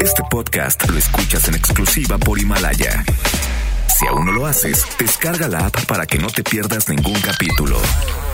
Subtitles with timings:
[0.00, 3.04] Este podcast lo escuchas en exclusiva por Himalaya.
[3.98, 7.78] Si aún no lo haces, descarga la app para que no te pierdas ningún capítulo.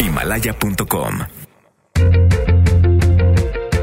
[0.01, 1.19] Himalaya.com.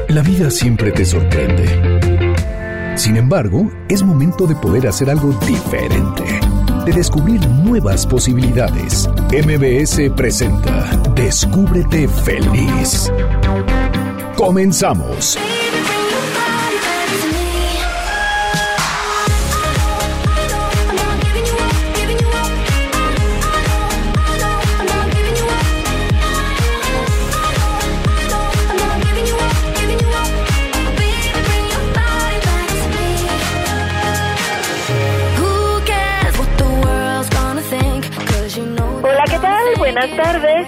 [0.08, 2.96] La vida siempre te sorprende.
[2.96, 6.24] Sin embargo, es momento de poder hacer algo diferente,
[6.84, 9.08] de descubrir nuevas posibilidades.
[9.30, 13.10] MBS presenta Descúbrete feliz.
[14.36, 15.38] Comenzamos.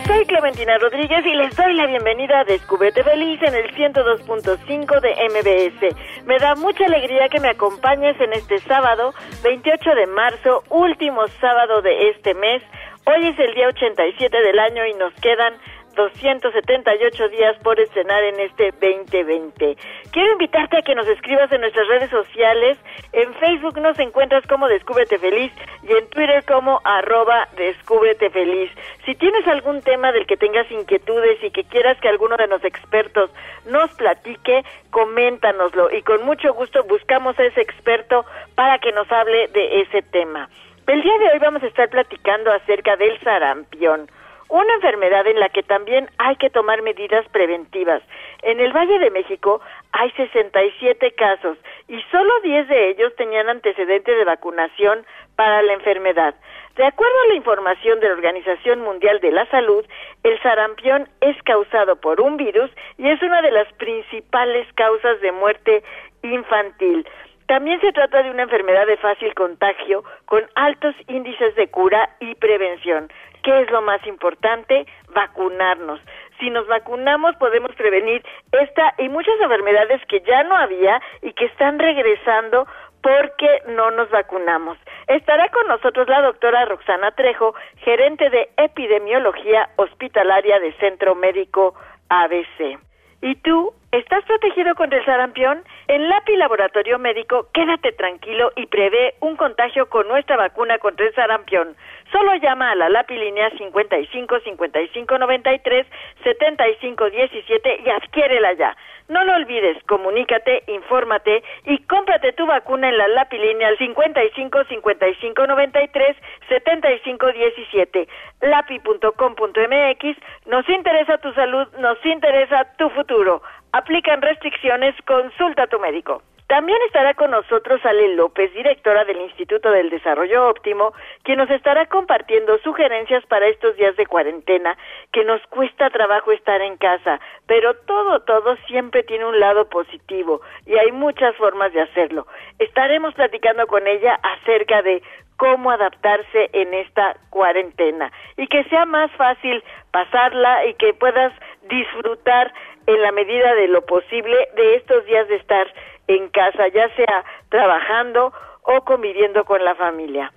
[0.08, 5.10] Soy Clementina Rodríguez y les doy la bienvenida a Descúbrete Feliz en el 102.5 de
[5.28, 6.24] MBS.
[6.24, 11.82] Me da mucha alegría que me acompañes en este sábado, 28 de marzo, último sábado
[11.82, 12.62] de este mes.
[13.04, 15.52] Hoy es el día 87 del año y nos quedan
[15.94, 19.76] 278 días por estrenar en este 2020.
[20.12, 22.78] Quiero invitarte a que nos escribas en nuestras redes sociales.
[23.12, 28.70] En Facebook nos encuentras como Descúbrete Feliz y en Twitter como arroba Descúbrete Feliz.
[29.04, 32.64] Si tienes algún tema del que tengas inquietudes y que quieras que alguno de los
[32.64, 33.30] expertos
[33.66, 39.48] nos platique, coméntanoslo y con mucho gusto buscamos a ese experto para que nos hable
[39.48, 40.48] de ese tema.
[40.86, 44.08] El día de hoy vamos a estar platicando acerca del sarampión
[44.48, 48.02] una enfermedad en la que también hay que tomar medidas preventivas.
[48.42, 49.60] En el Valle de México
[49.92, 55.04] hay 67 casos y solo 10 de ellos tenían antecedentes de vacunación
[55.36, 56.34] para la enfermedad.
[56.76, 59.84] De acuerdo a la información de la Organización Mundial de la Salud,
[60.22, 65.32] el sarampión es causado por un virus y es una de las principales causas de
[65.32, 65.82] muerte
[66.22, 67.06] infantil.
[67.48, 72.34] También se trata de una enfermedad de fácil contagio con altos índices de cura y
[72.34, 73.08] prevención.
[73.48, 74.84] ¿Qué es lo más importante?
[75.14, 75.98] Vacunarnos.
[76.38, 81.46] Si nos vacunamos podemos prevenir esta y muchas enfermedades que ya no había y que
[81.46, 82.66] están regresando
[83.02, 84.76] porque no nos vacunamos.
[85.06, 91.74] Estará con nosotros la doctora Roxana Trejo, gerente de epidemiología hospitalaria de Centro Médico
[92.10, 92.78] ABC.
[93.20, 95.64] ¿Y tú estás protegido contra el sarampión?
[95.88, 101.14] En LAPI Laboratorio Médico, quédate tranquilo y prevé un contagio con nuestra vacuna contra el
[101.14, 101.74] sarampión.
[102.12, 105.86] Solo llama a la LAPI línea 55 55 93
[106.24, 108.76] 75 17 y adquiérela ya.
[109.08, 114.64] No lo olvides, comunícate, infórmate y cómprate tu vacuna en la LAPI línea al 55
[114.64, 116.16] 55 93
[116.48, 118.08] 75 17.
[118.40, 120.16] lapi.com.mx.
[120.46, 123.42] Nos interesa tu salud, nos interesa tu futuro.
[123.72, 126.22] Aplican restricciones, consulta a tu médico.
[126.48, 131.84] También estará con nosotros Ale López, directora del Instituto del Desarrollo Óptimo, quien nos estará
[131.86, 134.74] compartiendo sugerencias para estos días de cuarentena,
[135.12, 140.40] que nos cuesta trabajo estar en casa, pero todo, todo siempre tiene un lado positivo
[140.64, 142.26] y hay muchas formas de hacerlo.
[142.58, 145.02] Estaremos platicando con ella acerca de
[145.36, 151.32] cómo adaptarse en esta cuarentena y que sea más fácil pasarla y que puedas
[151.68, 152.54] disfrutar
[152.86, 155.66] en la medida de lo posible de estos días de estar
[156.08, 158.32] en casa, ya sea trabajando
[158.62, 160.32] o conviviendo con la familia.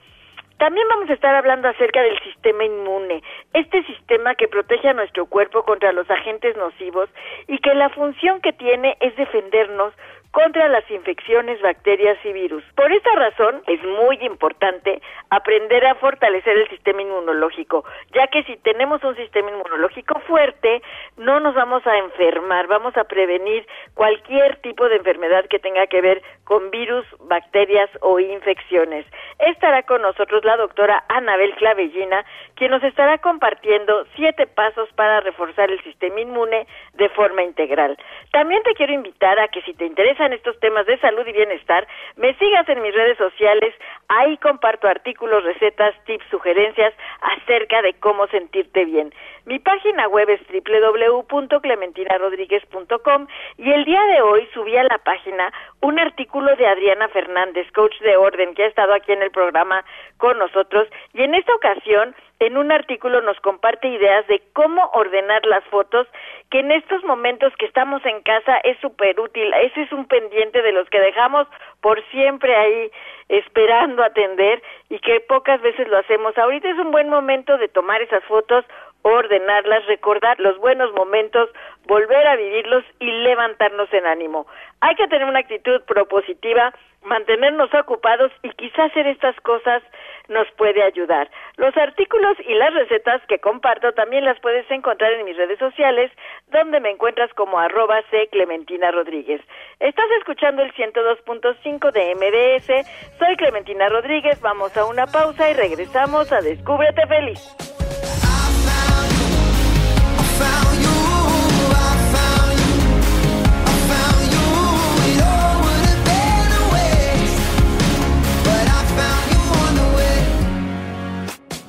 [0.57, 5.25] También vamos a estar hablando acerca del sistema inmune, este sistema que protege a nuestro
[5.25, 7.09] cuerpo contra los agentes nocivos
[7.47, 9.91] y que la función que tiene es defendernos
[10.31, 12.63] contra las infecciones, bacterias y virus.
[12.75, 17.83] Por esta razón es muy importante aprender a fortalecer el sistema inmunológico,
[18.13, 20.81] ya que si tenemos un sistema inmunológico fuerte,
[21.17, 26.01] no nos vamos a enfermar, vamos a prevenir cualquier tipo de enfermedad que tenga que
[26.01, 29.05] ver con virus, bacterias o infecciones.
[29.39, 32.25] Estará con nosotros la doctora Anabel Clavellina,
[32.55, 37.97] quien nos estará compartiendo siete pasos para reforzar el sistema inmune de forma integral.
[38.33, 41.31] También te quiero invitar a que si te interesa en estos temas de salud y
[41.31, 43.73] bienestar, me sigas en mis redes sociales,
[44.09, 49.13] ahí comparto artículos, recetas, tips, sugerencias acerca de cómo sentirte bien.
[49.45, 53.27] Mi página web es www.clementinarodríguez.com
[53.57, 55.51] y el día de hoy subí a la página
[55.81, 59.83] un artículo de Adriana Fernández, coach de orden, que ha estado aquí en el programa
[60.17, 65.43] con nosotros y en esta ocasión en un artículo nos comparte ideas de cómo ordenar
[65.45, 66.07] las fotos,
[66.49, 69.53] que en estos momentos que estamos en casa es súper útil.
[69.53, 71.47] Ese es un pendiente de los que dejamos
[71.81, 72.91] por siempre ahí
[73.29, 76.35] esperando atender y que pocas veces lo hacemos.
[76.37, 78.65] Ahorita es un buen momento de tomar esas fotos
[79.03, 81.49] ordenarlas, recordar los buenos momentos,
[81.87, 84.47] volver a vivirlos y levantarnos en ánimo.
[84.81, 89.81] Hay que tener una actitud propositiva, mantenernos ocupados y quizás hacer estas cosas
[90.27, 91.29] nos puede ayudar.
[91.57, 96.11] Los artículos y las recetas que comparto también las puedes encontrar en mis redes sociales,
[96.47, 99.41] donde me encuentras como arroba C Clementina Rodríguez.
[99.79, 106.31] Estás escuchando el 102.5 de MBS, soy Clementina Rodríguez, vamos a una pausa y regresamos
[106.31, 108.00] a Descúbrete Feliz.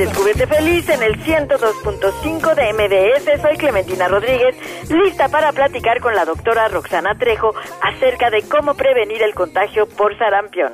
[0.00, 3.42] Descúbrete Feliz en el 102.5 de MDS.
[3.42, 4.56] Soy Clementina Rodríguez,
[4.88, 10.16] lista para platicar con la doctora Roxana Trejo acerca de cómo prevenir el contagio por
[10.16, 10.72] sarampión.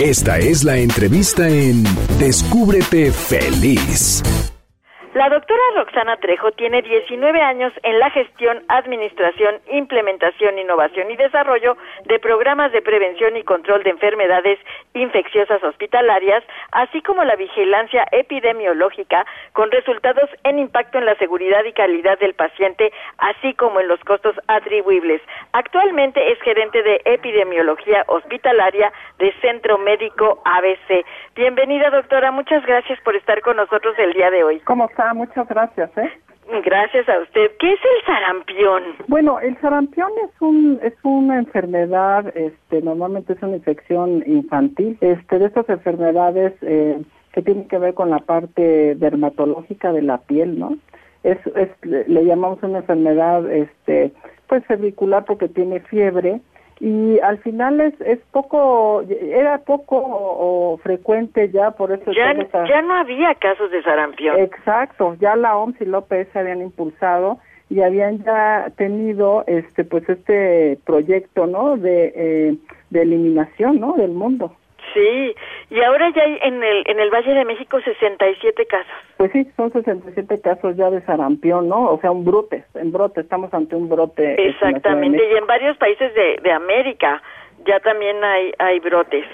[0.00, 1.84] Esta es la entrevista en
[2.18, 4.22] Descúbrete Feliz.
[5.14, 11.76] La doctora Roxana Trejo tiene 19 años en la gestión, administración, implementación, innovación y desarrollo
[12.06, 14.58] de programas de prevención y control de enfermedades
[14.94, 21.74] infecciosas hospitalarias, así como la vigilancia epidemiológica con resultados en impacto en la seguridad y
[21.74, 25.20] calidad del paciente, así como en los costos atribuibles.
[25.52, 31.04] Actualmente es gerente de epidemiología hospitalaria de Centro Médico ABC.
[31.34, 32.30] Bienvenida, doctora.
[32.30, 34.60] Muchas gracias por estar con nosotros el día de hoy.
[34.60, 36.10] ¿Cómo muchas gracias, ¿eh?
[36.62, 37.52] Gracias a usted.
[37.58, 38.82] ¿Qué es el sarampión?
[39.08, 45.38] Bueno, el sarampión es un es una enfermedad, este, normalmente es una infección infantil, este,
[45.38, 47.00] de estas enfermedades eh,
[47.32, 50.76] que tienen que ver con la parte dermatológica de la piel, ¿no?
[51.22, 54.12] Es, es le llamamos una enfermedad, este,
[54.48, 56.42] pues cervicular porque tiene fiebre
[56.80, 62.12] y al final es, es poco, era poco o, frecuente ya, por eso...
[62.12, 62.34] Ya,
[62.66, 64.38] ya no había casos de sarampión.
[64.38, 67.38] Exacto, ya la OMS y la OPS se habían impulsado
[67.70, 72.56] y habían ya tenido este pues este proyecto no de, eh,
[72.90, 74.54] de eliminación no del mundo
[74.94, 75.34] Sí,
[75.70, 78.92] y ahora ya hay en el, en el Valle de México 67 casos.
[79.16, 81.90] Pues sí, son 67 casos ya de sarampión, ¿no?
[81.90, 84.48] O sea, un brote, en brote, estamos ante un brote.
[84.48, 87.22] Exactamente, y en varios países de, de América
[87.66, 89.24] ya también hay, hay brotes.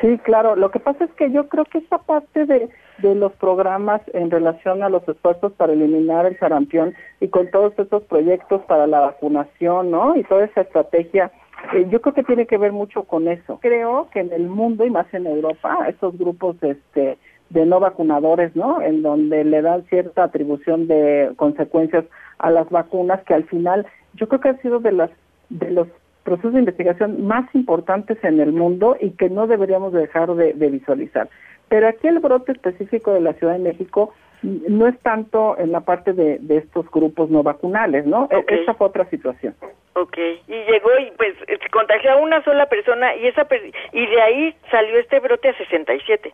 [0.00, 3.32] Sí, claro, lo que pasa es que yo creo que esa parte de, de los
[3.32, 8.62] programas en relación a los esfuerzos para eliminar el sarampión y con todos esos proyectos
[8.62, 10.16] para la vacunación, ¿no?
[10.16, 11.30] Y toda esa estrategia
[11.72, 13.58] eh, yo creo que tiene que ver mucho con eso.
[13.60, 17.18] Creo que en el mundo y más en Europa, estos grupos este,
[17.50, 18.80] de no vacunadores, ¿no?
[18.80, 22.04] En donde le dan cierta atribución de consecuencias
[22.38, 25.10] a las vacunas que al final yo creo que han sido de las
[25.50, 25.88] de los
[26.22, 31.28] procesos de investigación más importantes en el mundo y que no deberíamos dejar de visualizar.
[31.68, 35.80] Pero aquí el brote específico de la Ciudad de México no es tanto en la
[35.80, 38.28] parte de, de estos grupos no vacunales, ¿no?
[38.30, 39.54] E, esa fue otra situación.
[39.94, 40.16] Ok,
[40.46, 41.34] y llegó y pues
[41.72, 43.46] contagió a una sola persona y esa
[43.92, 46.32] y de ahí salió este brote a 67.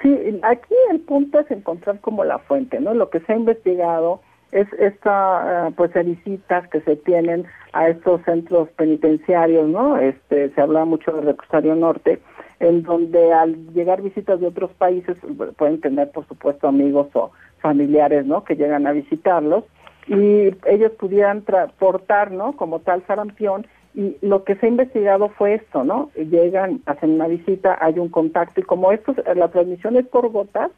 [0.00, 2.94] Sí, aquí el punto es encontrar como la fuente, ¿no?
[2.94, 8.22] Lo que se ha investigado es esta eh, pues visitas que se tienen a estos
[8.24, 9.98] centros penitenciarios, ¿no?
[9.98, 12.20] Este se habla mucho del reclusorio norte
[12.60, 15.16] en donde al llegar visitas de otros países
[15.56, 18.44] pueden tener, por supuesto, amigos o familiares, ¿no?
[18.44, 19.64] Que llegan a visitarlos
[20.06, 22.56] y ellos pudieran transportar, ¿no?
[22.56, 26.10] Como tal sarampión y lo que se ha investigado fue esto, ¿no?
[26.16, 30.70] Llegan, hacen una visita, hay un contacto y como esto, la transmisión es por gotas,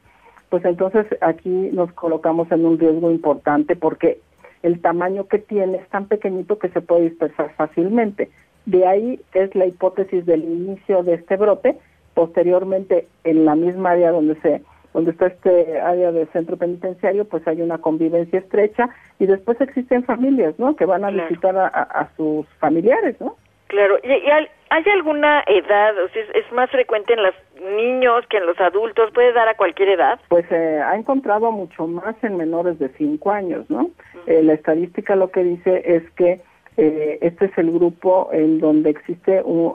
[0.48, 4.20] pues entonces aquí nos colocamos en un riesgo importante porque
[4.62, 8.30] el tamaño que tiene es tan pequeñito que se puede dispersar fácilmente.
[8.66, 11.76] De ahí es la hipótesis del inicio de este brote.
[12.14, 14.62] Posteriormente, en la misma área donde se
[14.94, 20.04] donde está este área de centro penitenciario, pues hay una convivencia estrecha y después existen
[20.04, 20.76] familias, ¿no?
[20.76, 23.36] Que van a visitar a, sus familiares, ¿no?
[23.66, 23.98] Claro.
[24.04, 24.48] ¿Y, hay,
[24.92, 25.94] alguna edad?
[26.04, 29.10] O sea, ¿es, más frecuente en los niños que en los adultos?
[29.12, 30.20] ¿Puede dar a cualquier edad?
[30.28, 33.90] Pues eh, ha encontrado mucho más en menores de 5 años, ¿no?
[34.26, 36.40] Eh, la estadística lo que dice es que
[36.76, 39.72] eh, este es el grupo en donde existe un,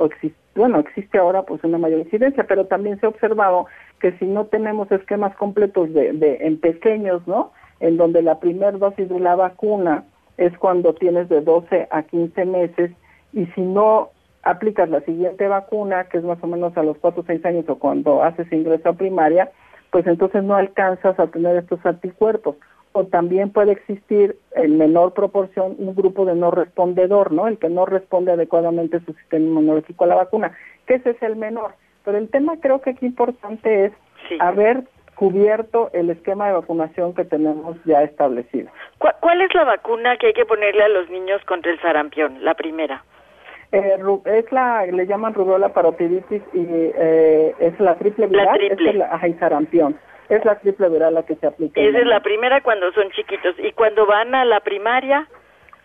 [0.56, 3.68] bueno, existe ahora pues una mayor incidencia, pero también se ha observado
[4.00, 7.52] que si no tenemos esquemas completos de, de en pequeños, ¿no?
[7.80, 10.04] En donde la primera dosis de la vacuna
[10.38, 12.92] es cuando tienes de 12 a 15 meses
[13.34, 14.10] y si no
[14.44, 17.66] aplicas la siguiente vacuna, que es más o menos a los 4 o 6 años
[17.68, 19.52] o cuando haces ingreso a primaria,
[19.92, 22.56] pues entonces no alcanzas a tener estos anticuerpos.
[22.92, 27.48] O también puede existir en menor proporción un grupo de no respondedor, ¿no?
[27.48, 31.36] El que no responde adecuadamente su sistema inmunológico a la vacuna, que ese es el
[31.36, 31.74] menor.
[32.04, 33.94] Pero el tema creo que aquí importante es
[34.40, 38.70] haber cubierto el esquema de vacunación que tenemos ya establecido.
[38.98, 42.54] ¿Cuál es la vacuna que hay que ponerle a los niños contra el sarampión, la
[42.54, 43.04] primera?
[43.72, 49.40] Eh, es la, le llaman rubiola parotiditis y eh, es la triple viral, es el
[49.40, 49.96] sarampión.
[50.30, 51.82] Es la triple viral la que se aplica.
[51.82, 53.56] Esa es la primera cuando son chiquitos.
[53.58, 55.28] ¿Y cuando van a la primaria?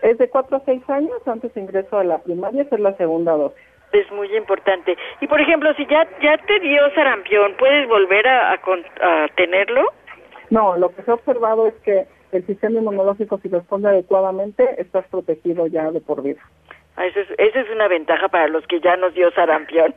[0.03, 2.95] Es de 4 a 6 años antes de ingreso a la primaria, esa es la
[2.97, 3.59] segunda dosis.
[3.93, 4.97] Es muy importante.
[5.21, 9.91] Y por ejemplo, si ya ya te dio sarampión, ¿puedes volver a, a tenerlo?
[10.51, 15.07] No, lo que se ha observado es que el sistema inmunológico, si responde adecuadamente, estás
[15.09, 16.41] protegido ya de por vida.
[16.97, 19.95] Ah, eso es, esa es una ventaja para los que ya nos dio sarampión.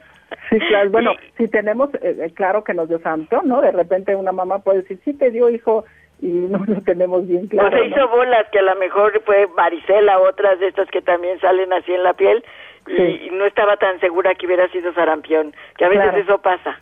[0.49, 0.89] Sí, claro.
[0.89, 3.61] Bueno, si tenemos, eh, eh, claro que nos dio sarampión, ¿no?
[3.61, 5.85] De repente una mamá puede decir, sí te dio hijo
[6.21, 7.75] y no lo tenemos bien claro.
[7.75, 11.39] O se hizo bolas, que a lo mejor fue varicela, otras de estas que también
[11.39, 12.43] salen así en la piel
[12.87, 16.79] y, no estaba tan segura que hubiera sido sarampión, que a veces eso pasa.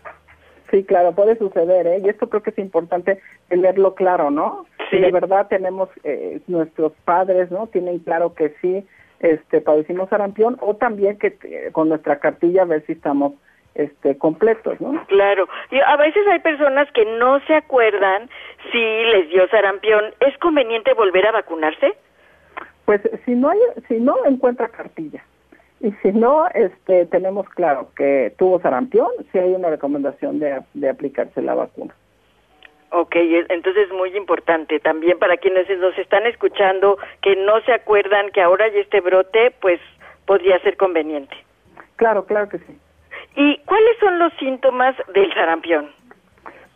[0.71, 2.01] Sí, claro, puede suceder, ¿eh?
[2.03, 4.65] Y esto creo que es importante tenerlo claro, ¿no?
[4.89, 4.97] Sí.
[4.97, 7.67] Si de verdad tenemos, eh, nuestros padres, ¿no?
[7.67, 8.85] Tienen claro que sí
[9.19, 13.33] este padecimos sarampión o también que eh, con nuestra cartilla a ver si estamos
[13.75, 15.05] este completos, ¿no?
[15.07, 15.47] Claro.
[15.69, 18.29] Y a veces hay personas que no se acuerdan
[18.71, 20.13] si les dio sarampión.
[20.21, 21.93] ¿Es conveniente volver a vacunarse?
[22.85, 25.23] Pues si no hay, si no encuentra cartilla
[25.81, 30.89] y si no, este tenemos claro que tuvo sarampión, si hay una recomendación de, de
[30.89, 31.93] aplicarse la vacuna.
[32.97, 33.13] Ok,
[33.49, 38.41] entonces es muy importante también para quienes nos están escuchando que no se acuerdan que
[38.41, 39.81] ahora hay este brote, pues
[40.25, 41.35] podría ser conveniente.
[41.97, 42.79] Claro, claro que sí.
[43.35, 45.91] ¿Y cuáles son los síntomas del sarampión?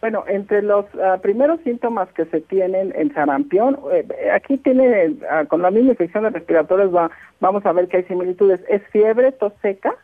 [0.01, 5.45] Bueno, entre los ah, primeros síntomas que se tienen en sarampión, eh, aquí tiene, ah,
[5.45, 7.09] con la misma infección de respiratorios va,
[7.39, 8.61] vamos a ver que hay similitudes.
[8.67, 9.95] Es fiebre, tos seca,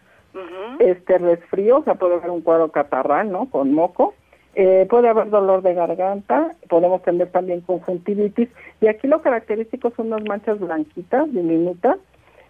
[0.79, 3.50] este resfrío, o sea, puede haber un cuadro catarral, ¿no?
[3.50, 4.13] Con moco
[4.55, 10.07] eh, puede haber dolor de garganta, podemos tener también conjuntivitis y aquí lo característico son
[10.07, 11.97] unas manchas blanquitas, diminutas,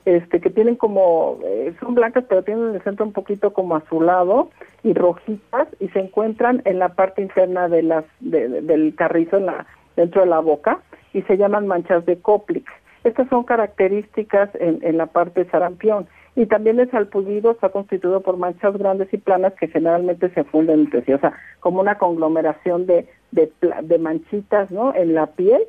[0.05, 4.51] este, que tienen como, eh, son blancas pero tienen el centro un poquito como azulado
[4.83, 9.65] y rojitas y se encuentran en la parte interna de las, del carrizo en la,
[9.95, 10.81] dentro de la boca
[11.13, 12.69] y se llaman manchas de Koplik.
[13.03, 18.38] Estas son características en, en la parte sarampión y también el salpullido está constituido por
[18.38, 22.86] manchas grandes y planas que generalmente se funden entre sí, o sea, como una conglomeración
[22.86, 23.51] de, de,
[23.82, 24.94] de manchitas ¿no?
[24.94, 25.62] en la piel,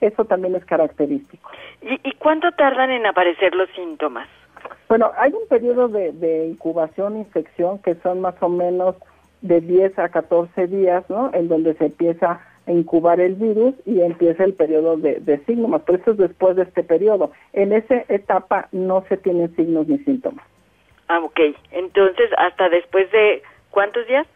[0.00, 1.50] eso también es característico.
[1.82, 4.28] ¿Y, ¿Y cuánto tardan en aparecer los síntomas?
[4.88, 8.96] Bueno, hay un periodo de, de incubación, infección, que son más o menos
[9.42, 11.30] de 10 a 14 días, ¿no?
[11.34, 15.82] En donde se empieza incubar el virus y empieza el periodo de, de síntomas.
[15.82, 17.32] Por eso es después de este periodo.
[17.52, 20.44] En esa etapa no se tienen signos ni síntomas.
[21.08, 21.40] Ah, ok.
[21.72, 24.26] Entonces, hasta después de cuántos días?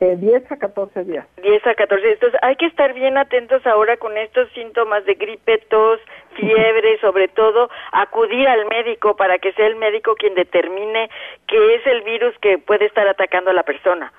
[0.00, 1.26] Eh, 10 a 14 días.
[1.42, 2.12] 10 a 14.
[2.12, 6.00] Entonces, hay que estar bien atentos ahora con estos síntomas de gripe, tos,
[6.36, 11.10] fiebre, sobre todo, acudir al médico para que sea el médico quien determine
[11.46, 14.10] qué es el virus que puede estar atacando a la persona.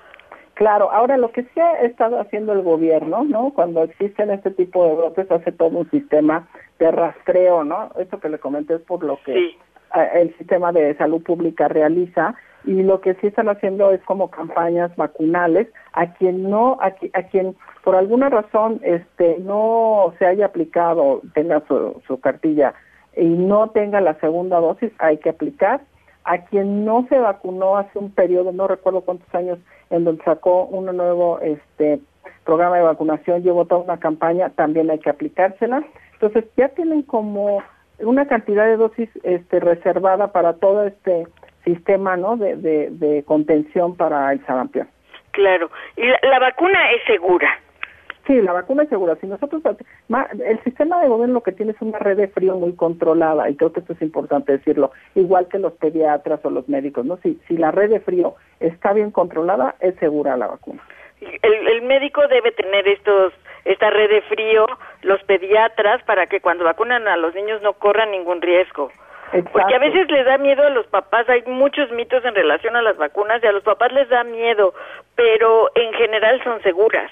[0.62, 3.52] Claro, ahora lo que sí ha estado haciendo el gobierno, ¿no?
[3.52, 6.46] Cuando existen este tipo de brotes, hace todo un sistema
[6.78, 7.90] de rastreo, ¿no?
[7.98, 9.56] Eso que le comenté es por lo que
[10.14, 14.94] el sistema de salud pública realiza y lo que sí están haciendo es como campañas
[14.94, 21.22] vacunales a quien no, a, a quien por alguna razón este no se haya aplicado,
[21.34, 22.72] tenga su, su cartilla
[23.16, 25.80] y no tenga la segunda dosis, hay que aplicar.
[26.24, 29.58] A quien no se vacunó hace un periodo, no recuerdo cuántos años,
[29.92, 32.00] en donde sacó un nuevo este
[32.44, 35.84] programa de vacunación, llevó toda una campaña, también hay que aplicársela.
[36.14, 37.62] Entonces ya tienen como
[37.98, 41.26] una cantidad de dosis este, reservada para todo este
[41.64, 42.36] sistema ¿no?
[42.36, 44.88] de, de, contención para el sarampión.
[45.30, 47.48] Claro, y la, vacuna es segura.
[48.26, 49.16] Sí, la vacuna es segura.
[49.20, 49.62] Si nosotros,
[50.44, 53.56] el sistema de gobierno lo que tiene es una red de frío muy controlada y
[53.56, 57.16] creo que esto es importante decirlo, igual que los pediatras o los médicos, ¿no?
[57.18, 60.82] Si, si la red de frío está bien controlada, es segura la vacuna.
[61.20, 63.32] El, el médico debe tener estos
[63.64, 64.66] esta red de frío,
[65.02, 68.90] los pediatras, para que cuando vacunan a los niños no corran ningún riesgo.
[69.52, 72.82] Porque a veces les da miedo a los papás, hay muchos mitos en relación a
[72.82, 74.74] las vacunas y a los papás les da miedo,
[75.14, 77.10] pero en general son seguras.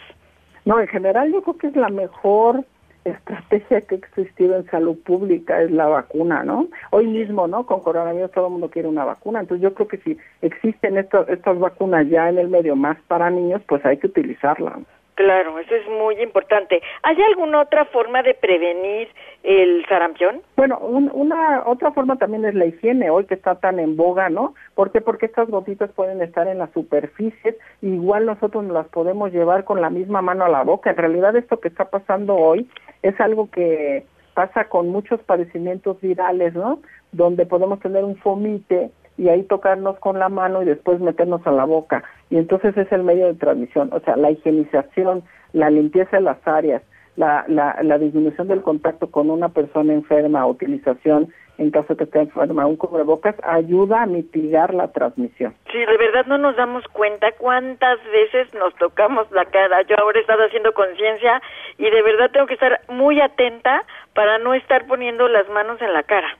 [0.65, 2.65] No, en general yo creo que es la mejor
[3.05, 6.69] estrategia que ha existido en salud pública es la vacuna, ¿no?
[6.91, 7.65] Hoy mismo, ¿no?
[7.65, 11.29] Con coronavirus todo el mundo quiere una vacuna, entonces yo creo que si existen estas
[11.29, 14.81] estas vacunas ya en el medio más para niños, pues hay que utilizarlas.
[15.21, 16.81] Claro, eso es muy importante.
[17.03, 19.07] ¿Hay alguna otra forma de prevenir
[19.43, 20.41] el sarampión?
[20.57, 24.55] Bueno, una otra forma también es la higiene, hoy que está tan en boga, ¿no?
[24.75, 25.03] ¿Por qué?
[25.03, 29.91] Porque estas gotitas pueden estar en las superficies, igual nosotros las podemos llevar con la
[29.91, 30.89] misma mano a la boca.
[30.89, 32.67] En realidad esto que está pasando hoy
[33.03, 36.79] es algo que pasa con muchos padecimientos virales, ¿no?
[37.13, 41.53] Donde podemos tener un fomite y ahí tocarnos con la mano y después meternos a
[41.53, 42.03] la boca.
[42.31, 46.39] Y entonces es el medio de transmisión, o sea, la higienización, la limpieza de las
[46.49, 46.83] áreas,
[47.17, 52.21] la, la, disminución del contacto con una persona enferma, utilización en caso de que esté
[52.21, 55.55] enferma, un cubrebocas, ayuda a mitigar la transmisión.
[55.71, 59.83] Sí, de verdad no nos damos cuenta cuántas veces nos tocamos la cara.
[59.83, 61.43] Yo ahora he estado haciendo conciencia
[61.77, 63.85] y de verdad tengo que estar muy atenta
[64.15, 66.39] para no estar poniendo las manos en la cara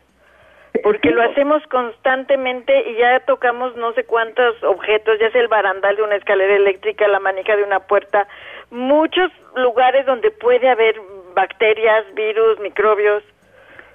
[0.83, 5.97] porque lo hacemos constantemente y ya tocamos no sé cuántos objetos, ya sea el barandal
[5.97, 8.27] de una escalera eléctrica, la manija de una puerta,
[8.71, 11.01] muchos lugares donde puede haber
[11.35, 13.23] bacterias, virus, microbios.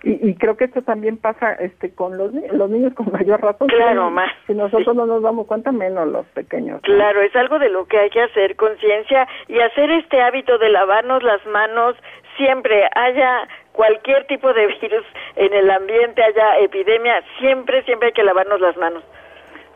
[0.07, 3.67] Y, creo que esto también pasa este con los, los niños con mayor razón.
[3.69, 4.31] Claro, más.
[4.45, 6.79] Si nosotros no nos damos cuenta, menos los pequeños.
[6.83, 10.69] Claro, es algo de lo que hay que hacer conciencia y hacer este hábito de
[10.69, 11.95] lavarnos las manos
[12.37, 18.23] siempre, haya cualquier tipo de virus en el ambiente, haya epidemia, siempre, siempre hay que
[18.23, 19.03] lavarnos las manos.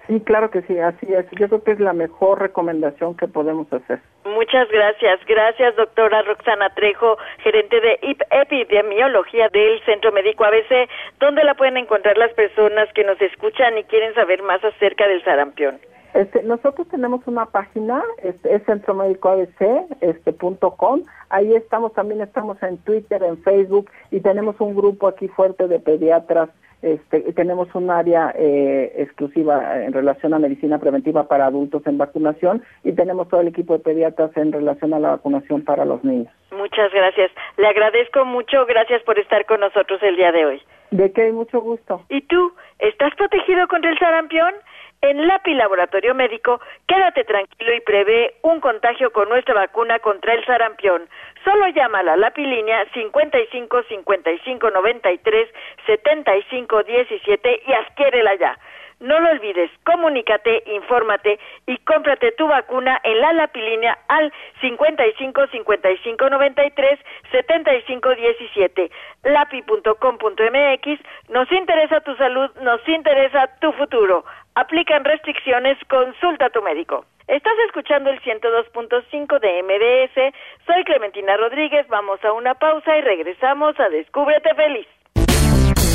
[0.10, 1.30] Sí, claro que sí, así es.
[1.38, 4.00] Yo creo que es la mejor recomendación que podemos hacer.
[4.26, 5.20] Muchas gracias.
[5.28, 8.00] Gracias, doctora Roxana Trejo, gerente de
[8.32, 10.90] epidemiología del Centro Médico ABC.
[11.20, 15.24] ¿Dónde la pueden encontrar las personas que nos escuchan y quieren saber más acerca del
[15.24, 15.80] sarampión?
[16.14, 21.04] Este, nosotros tenemos una página, este, es Centro Médico ABC, este, punto com.
[21.30, 25.80] Ahí estamos, también estamos en Twitter, en Facebook y tenemos un grupo aquí fuerte de
[25.80, 26.50] pediatras.
[26.82, 31.98] Este, y tenemos un área eh, exclusiva en relación a medicina preventiva para adultos en
[31.98, 36.02] vacunación y tenemos todo el equipo de pediatras en relación a la vacunación para los
[36.06, 36.32] niños.
[36.52, 37.32] Muchas gracias.
[37.58, 38.66] Le agradezco mucho.
[38.66, 40.62] Gracias por estar con nosotros el día de hoy.
[40.92, 42.02] De qué, mucho gusto.
[42.08, 42.54] ¿Y tú?
[42.80, 44.54] ¿Estás protegido contra el sarampión?
[45.02, 50.46] En LAPI Laboratorio Médico, quédate tranquilo y prevé un contagio con nuestra vacuna contra el
[50.46, 51.08] sarampión.
[51.46, 55.48] Solo llama a la LAPI línea 55 55 93
[55.86, 58.58] 75 17 y adquiérela ya.
[59.00, 66.30] No lo olvides, comunícate, infórmate y cómprate tu vacuna en la lapilínea al 55 55
[66.30, 67.00] 93
[67.32, 68.92] 75 17.
[69.24, 71.00] lapi.com.mx.
[71.30, 74.26] Nos interesa tu salud, nos interesa tu futuro.
[74.60, 77.06] Aplican restricciones, consulta a tu médico.
[77.28, 80.34] Estás escuchando el 102.5 de MBS.
[80.66, 81.88] Soy Clementina Rodríguez.
[81.88, 84.88] Vamos a una pausa y regresamos a Descúbrete Feliz.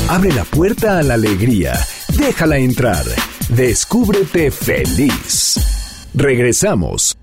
[0.09, 1.73] Abre la puerta a la alegría.
[2.17, 3.05] Déjala entrar.
[3.49, 6.09] Descúbrete feliz.
[6.15, 7.15] Regresamos.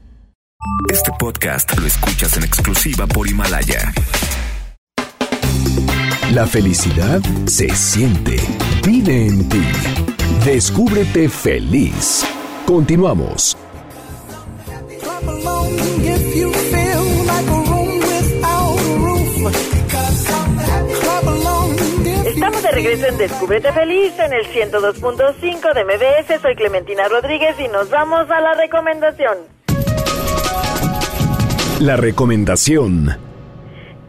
[0.93, 3.91] Este podcast lo escuchas en exclusiva por Himalaya.
[6.35, 8.37] La felicidad se siente.
[8.87, 9.63] Vive en ti.
[10.47, 12.25] Descúbrete feliz.
[12.65, 13.55] Continuamos.
[22.25, 26.41] Estamos de regreso en Descúbrete Feliz en el 102.5 de MBS.
[26.41, 29.37] Soy Clementina Rodríguez y nos vamos a la recomendación.
[31.81, 33.32] La recomendación.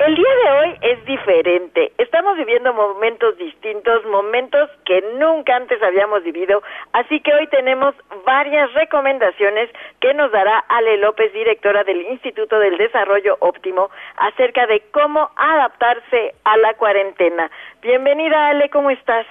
[0.05, 1.93] El día de hoy es diferente.
[1.97, 6.61] Estamos viviendo momentos distintos, momentos que nunca antes habíamos vivido,
[6.91, 9.69] así que hoy tenemos varias recomendaciones
[10.01, 16.35] que nos dará Ale López, directora del Instituto del Desarrollo Óptimo, acerca de cómo adaptarse
[16.43, 17.49] a la cuarentena.
[17.81, 19.25] Bienvenida Ale, ¿cómo estás?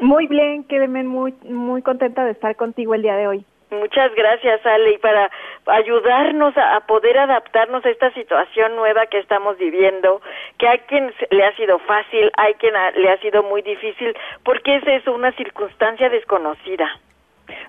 [0.00, 3.44] Muy bien, quédeme muy muy contenta de estar contigo el día de hoy.
[3.72, 5.30] Muchas gracias, Ale, y para
[5.66, 10.20] ayudarnos a, poder adaptarnos a esta situación nueva que estamos viviendo,
[10.58, 14.76] que hay quien le ha sido fácil, hay quien le ha sido muy difícil, porque
[14.76, 16.86] es eso, una circunstancia desconocida.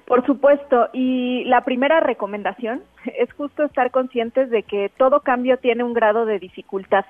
[0.06, 5.86] Por supuesto, y la primera recomendación es justo estar conscientes de que todo cambio tiene
[5.86, 7.06] un grado de dificultad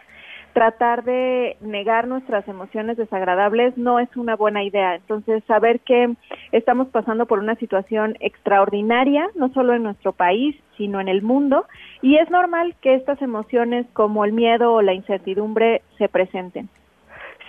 [0.54, 4.96] tratar de negar nuestras emociones desagradables no es una buena idea.
[4.96, 6.14] Entonces, saber que
[6.52, 11.66] estamos pasando por una situación extraordinaria, no solo en nuestro país, sino en el mundo,
[12.02, 16.70] y es normal que estas emociones como el miedo o la incertidumbre se presenten.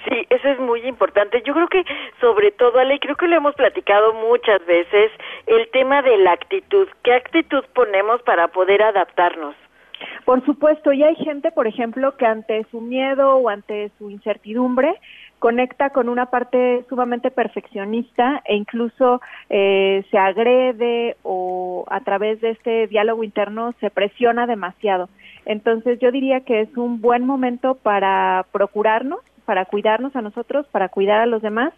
[0.08, 1.42] Sí, eso es muy importante.
[1.46, 1.82] Yo creo que
[2.20, 5.10] sobre todo, Ale, creo que lo hemos platicado muchas veces,
[5.46, 6.88] el tema de la actitud.
[7.02, 9.54] ¿Qué actitud ponemos para poder adaptarnos?
[10.24, 14.94] Por supuesto, y hay gente, por ejemplo, que ante su miedo o ante su incertidumbre
[15.38, 22.50] conecta con una parte sumamente perfeccionista e incluso eh, se agrede o a través de
[22.50, 25.10] este diálogo interno se presiona demasiado.
[25.44, 30.88] Entonces yo diría que es un buen momento para procurarnos, para cuidarnos a nosotros, para
[30.88, 31.74] cuidar a los demás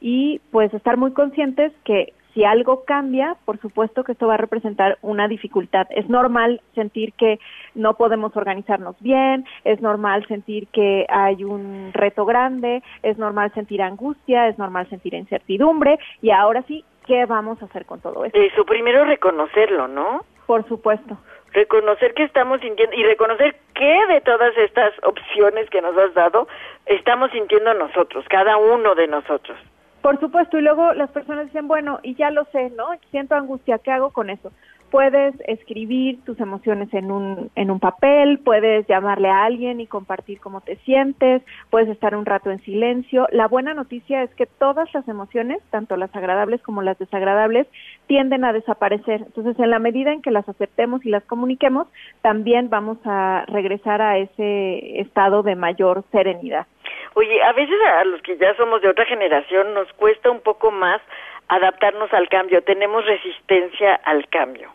[0.00, 4.38] y pues estar muy conscientes que si algo cambia, por supuesto que esto va a
[4.38, 5.86] representar una dificultad.
[5.90, 7.38] Es normal sentir que
[7.74, 13.82] no podemos organizarnos bien, es normal sentir que hay un reto grande, es normal sentir
[13.82, 18.38] angustia, es normal sentir incertidumbre y ahora sí, ¿qué vamos a hacer con todo esto?
[18.38, 20.24] Eso primero reconocerlo, ¿no?
[20.46, 21.16] Por supuesto
[21.52, 26.46] reconocer que estamos sintiendo y reconocer qué de todas estas opciones que nos has dado
[26.86, 29.58] estamos sintiendo nosotros, cada uno de nosotros.
[30.02, 32.86] Por supuesto, y luego las personas dicen, bueno, y ya lo sé, ¿no?
[33.10, 34.50] Siento angustia, ¿qué hago con eso?
[34.90, 40.40] Puedes escribir tus emociones en un, en un papel, puedes llamarle a alguien y compartir
[40.40, 43.28] cómo te sientes, puedes estar un rato en silencio.
[43.30, 47.68] La buena noticia es que todas las emociones, tanto las agradables como las desagradables,
[48.08, 49.22] tienden a desaparecer.
[49.22, 51.86] Entonces, en la medida en que las aceptemos y las comuniquemos,
[52.20, 56.66] también vamos a regresar a ese estado de mayor serenidad.
[57.14, 60.70] Oye, a veces a los que ya somos de otra generación nos cuesta un poco
[60.70, 61.00] más
[61.48, 64.70] adaptarnos al cambio, tenemos resistencia al cambio.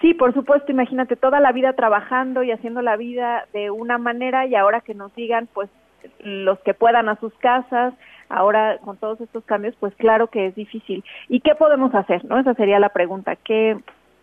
[0.00, 4.46] Sí, por supuesto, imagínate toda la vida trabajando y haciendo la vida de una manera
[4.46, 5.68] y ahora que nos digan, pues
[6.20, 7.92] los que puedan a sus casas,
[8.30, 11.04] ahora con todos estos cambios, pues claro que es difícil.
[11.28, 12.24] ¿Y qué podemos hacer?
[12.24, 12.38] ¿No?
[12.38, 13.36] Esa sería la pregunta.
[13.36, 13.76] ¿Qué,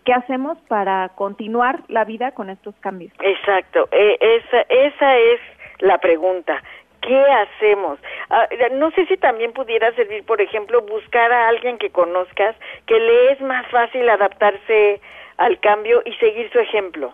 [0.03, 3.13] qué hacemos para continuar la vida con estos cambios?
[3.19, 5.39] Exacto, e, esa, esa es
[5.79, 6.63] la pregunta.
[7.01, 7.99] ¿Qué hacemos?
[8.29, 12.99] Ah, no sé si también pudiera servir, por ejemplo, buscar a alguien que conozcas, que
[12.99, 14.99] le es más fácil adaptarse
[15.37, 17.13] al cambio y seguir su ejemplo.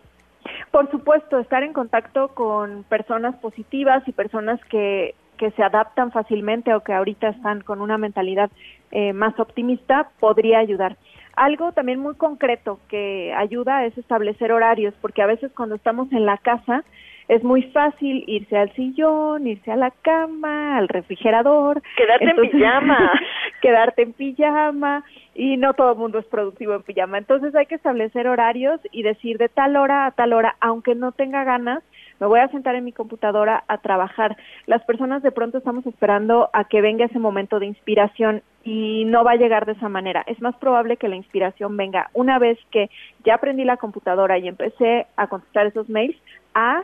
[0.72, 6.74] Por supuesto, estar en contacto con personas positivas y personas que, que se adaptan fácilmente
[6.74, 8.50] o que ahorita están con una mentalidad
[8.92, 10.98] eh, más optimista podría ayudar.
[11.36, 16.26] Algo también muy concreto que ayuda es establecer horarios, porque a veces cuando estamos en
[16.26, 16.84] la casa
[17.28, 21.82] es muy fácil irse al sillón, irse a la cama, al refrigerador.
[21.96, 23.12] Quedarte en pijama.
[23.62, 25.04] quedarte en pijama
[25.36, 27.18] y no todo el mundo es productivo en pijama.
[27.18, 31.12] Entonces hay que establecer horarios y decir de tal hora a tal hora, aunque no
[31.12, 31.84] tenga ganas,
[32.20, 34.38] me voy a sentar en mi computadora a trabajar.
[34.66, 39.24] Las personas de pronto estamos esperando a que venga ese momento de inspiración y no
[39.24, 40.24] va a llegar de esa manera.
[40.28, 42.90] Es más probable que la inspiración venga una vez que
[43.26, 46.16] ya aprendí la computadora y empecé a contestar esos mails
[46.54, 46.84] a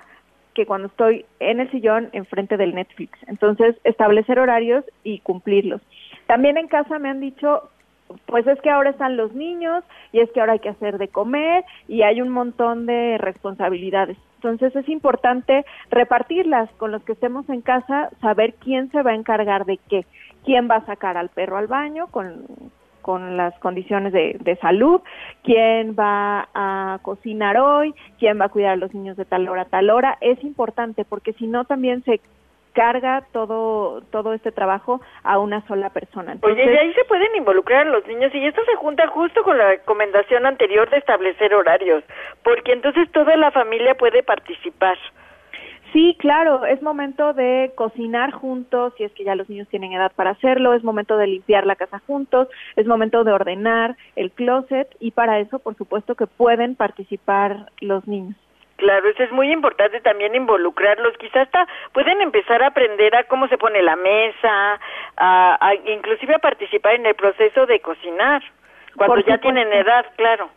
[0.60, 3.18] que cuando estoy en el sillón enfrente del Netflix.
[3.28, 5.82] Entonces, establecer horarios y cumplirlos.
[6.28, 7.70] También en casa me han dicho,
[8.26, 11.08] pues es que ahora están los niños y es que ahora hay que hacer de
[11.08, 14.18] comer y hay un montón de responsabilidades.
[14.36, 19.16] Entonces es importante repartirlas con los que estemos en casa, saber quién se va a
[19.16, 20.06] encargar de qué,
[20.44, 22.46] quién va a sacar al perro al baño con,
[23.02, 25.02] con las condiciones de, de, salud,
[25.44, 29.64] quién va a cocinar hoy, quién va a cuidar a los niños de tal hora
[29.64, 30.18] a tal hora.
[30.22, 32.20] Es importante porque si no también se
[32.74, 36.38] carga todo todo este trabajo a una sola persona.
[36.42, 39.58] Oye, y ahí se pueden involucrar a los niños y esto se junta justo con
[39.58, 42.04] la recomendación anterior de establecer horarios,
[42.44, 44.98] porque entonces toda la familia puede participar.
[45.94, 50.12] Sí, claro, es momento de cocinar juntos, si es que ya los niños tienen edad
[50.16, 54.88] para hacerlo, es momento de limpiar la casa juntos, es momento de ordenar el closet
[55.00, 58.36] y para eso, por supuesto, que pueden participar los niños.
[58.76, 61.18] Claro, eso es muy importante también involucrarlos.
[61.18, 64.80] Quizás hasta pueden empezar a aprender a cómo se pone la mesa,
[65.18, 68.42] a, inclusive a participar en el proceso de cocinar,
[68.96, 70.50] cuando ya tienen edad, claro.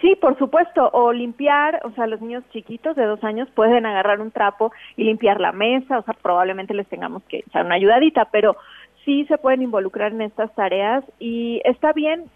[0.00, 4.20] Sí, por supuesto, o limpiar, o sea, los niños chiquitos de dos años pueden agarrar
[4.20, 8.26] un trapo y limpiar la mesa, o sea, probablemente les tengamos que echar una ayudadita,
[8.26, 8.56] pero
[9.04, 12.26] sí se pueden involucrar en estas tareas y está bien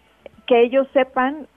[0.47, 1.47] que ellos sepan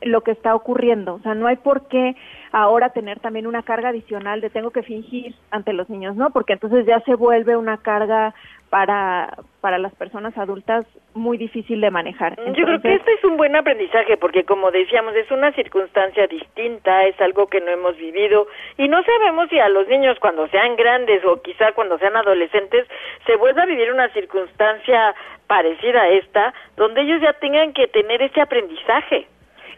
[0.00, 2.14] lo que está ocurriendo, o sea, no hay por qué
[2.52, 6.30] ahora tener también una carga adicional de tengo que fingir ante los niños, ¿no?
[6.30, 8.34] Porque entonces ya se vuelve una carga
[8.70, 10.84] para, para las personas adultas
[11.14, 12.36] muy difícil de manejar.
[12.36, 17.04] Yo creo que este es un buen aprendizaje porque como decíamos es una circunstancia distinta,
[17.04, 20.76] es algo que no hemos vivido y no sabemos si a los niños cuando sean
[20.76, 22.86] grandes o quizá cuando sean adolescentes
[23.26, 25.14] se vuelva a vivir una circunstancia
[25.46, 29.26] parecida a esta donde ellos ya tengan que tener ese aprendizaje.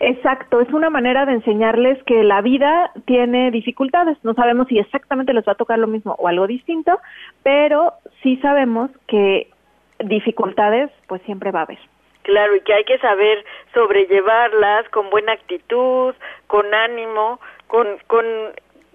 [0.03, 4.17] Exacto, es una manera de enseñarles que la vida tiene dificultades.
[4.23, 6.99] No sabemos si exactamente les va a tocar lo mismo o algo distinto,
[7.43, 9.51] pero sí sabemos que
[9.99, 11.79] dificultades pues siempre va a haber.
[12.23, 16.15] Claro, y que hay que saber sobrellevarlas con buena actitud,
[16.47, 18.25] con ánimo, con, con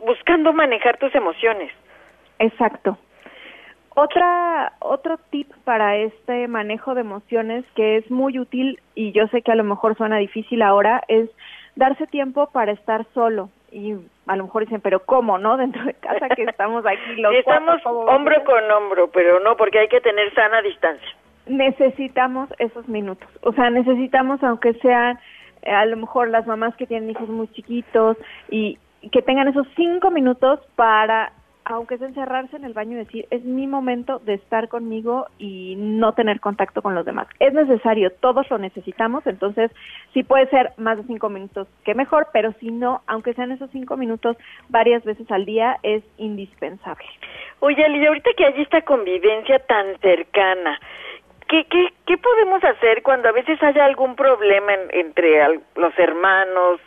[0.03, 1.71] buscando manejar tus emociones.
[2.39, 2.97] Exacto.
[3.95, 9.41] Otra, otro tip para este manejo de emociones que es muy útil y yo sé
[9.41, 11.29] que a lo mejor suena difícil ahora es
[11.77, 13.95] darse tiempo para estar solo y
[14.27, 15.55] a lo mejor dicen, pero ¿cómo, no?
[15.65, 19.87] Dentro de casa que estamos aquí los Estamos hombro con hombro, pero no, porque hay
[19.87, 21.07] que tener sana distancia.
[21.45, 25.19] Necesitamos esos minutos, o sea, necesitamos aunque sean
[25.61, 28.17] eh, a lo mejor las mamás que tienen hijos muy chiquitos
[28.49, 28.77] y
[29.11, 31.31] que tengan esos cinco minutos para
[31.65, 35.75] aunque es encerrarse en el baño y decir, es mi momento de estar conmigo y
[35.77, 37.27] no tener contacto con los demás.
[37.39, 39.71] Es necesario, todos lo necesitamos, entonces
[40.13, 43.71] si puede ser más de cinco minutos, que mejor, pero si no, aunque sean esos
[43.71, 44.37] cinco minutos
[44.69, 47.07] varias veces al día, es indispensable.
[47.59, 50.79] Oye, Ali, ahorita que hay esta convivencia tan cercana,
[51.47, 56.79] ¿Qué, qué, ¿Qué podemos hacer cuando a veces haya algún problema entre los hermanos,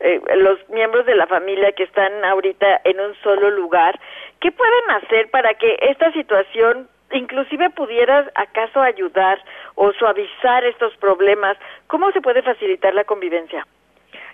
[0.00, 3.98] eh, los miembros de la familia que están ahorita en un solo lugar,
[4.40, 9.38] ¿qué pueden hacer para que esta situación inclusive pudiera acaso ayudar
[9.74, 11.56] o suavizar estos problemas?
[11.86, 13.66] ¿Cómo se puede facilitar la convivencia?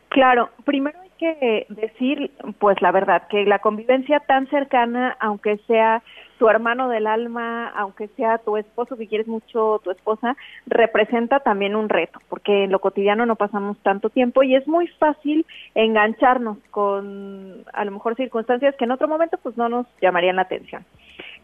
[0.09, 6.03] Claro, primero hay que decir, pues la verdad, que la convivencia tan cercana, aunque sea
[6.43, 11.77] tu hermano del alma, aunque sea tu esposo que quieres mucho, tu esposa, representa también
[11.77, 16.59] un reto, porque en lo cotidiano no pasamos tanto tiempo y es muy fácil engancharnos
[16.73, 20.85] con a lo mejor circunstancias que en otro momento pues no nos llamarían la atención.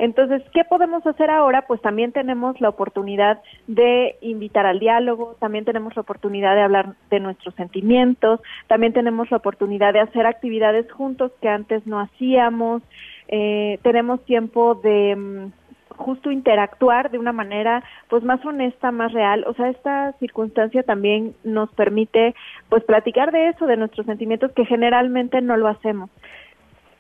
[0.01, 1.63] Entonces, ¿qué podemos hacer ahora?
[1.63, 6.95] Pues también tenemos la oportunidad de invitar al diálogo, también tenemos la oportunidad de hablar
[7.11, 12.83] de nuestros sentimientos, también tenemos la oportunidad de hacer actividades juntos que antes no hacíamos,
[13.29, 15.53] eh, tenemos tiempo de mm,
[15.99, 19.45] justo interactuar de una manera pues más honesta, más real.
[19.47, 22.35] O sea, esta circunstancia también nos permite
[22.69, 26.09] pues platicar de eso, de nuestros sentimientos que generalmente no lo hacemos.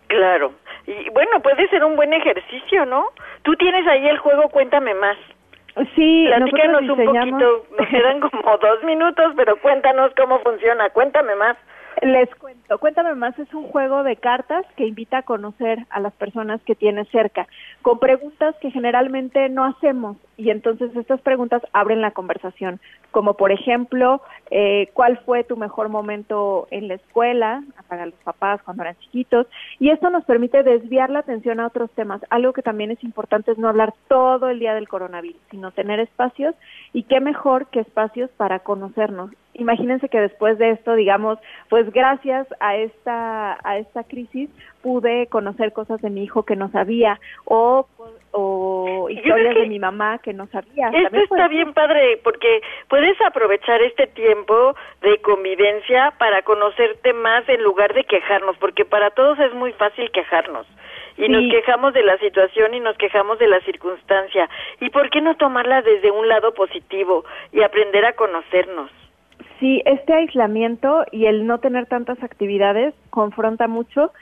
[0.09, 0.53] Claro.
[0.87, 3.07] Y bueno, puede ser un buen ejercicio, ¿no?
[3.43, 5.17] Tú tienes ahí el juego Cuéntame más.
[5.95, 11.57] Sí, Platícanos un poquito, nos quedan como dos minutos, pero cuéntanos cómo funciona, cuéntame más.
[12.03, 16.13] Les cuento, cuéntame más, es un juego de cartas que invita a conocer a las
[16.13, 17.49] personas que tienes cerca,
[17.83, 23.51] con preguntas que generalmente no hacemos y entonces estas preguntas abren la conversación, como por
[23.51, 24.23] ejemplo,
[24.53, 29.49] eh, ¿cuál fue tu mejor momento en la escuela para los papás cuando eran chiquitos?
[29.81, 32.23] Y esto nos permite desviar la atención a otros temas.
[32.31, 35.99] Algo que también es importante es no hablar todo el día del coronavirus, sino tener
[35.99, 36.55] espacios
[36.93, 42.47] y qué mejor que espacios para conocernos imagínense que después de esto, digamos, pues gracias
[42.61, 44.49] a esta, a esta crisis
[44.83, 47.87] pude conocer cosas de mi hijo que no sabía o,
[48.33, 50.89] o historias de mi mamá que no sabía.
[50.89, 57.63] Esto está bien padre porque puedes aprovechar este tiempo de convivencia para conocerte más en
[57.63, 60.67] lugar de quejarnos, porque para todos es muy fácil quejarnos
[61.19, 64.49] y nos quejamos de la situación y nos quejamos de la circunstancia.
[64.81, 68.91] ¿Y por qué no tomarla desde un lado positivo y aprender a conocernos?
[69.59, 74.13] Sí, este aislamiento y el no tener tantas actividades confronta mucho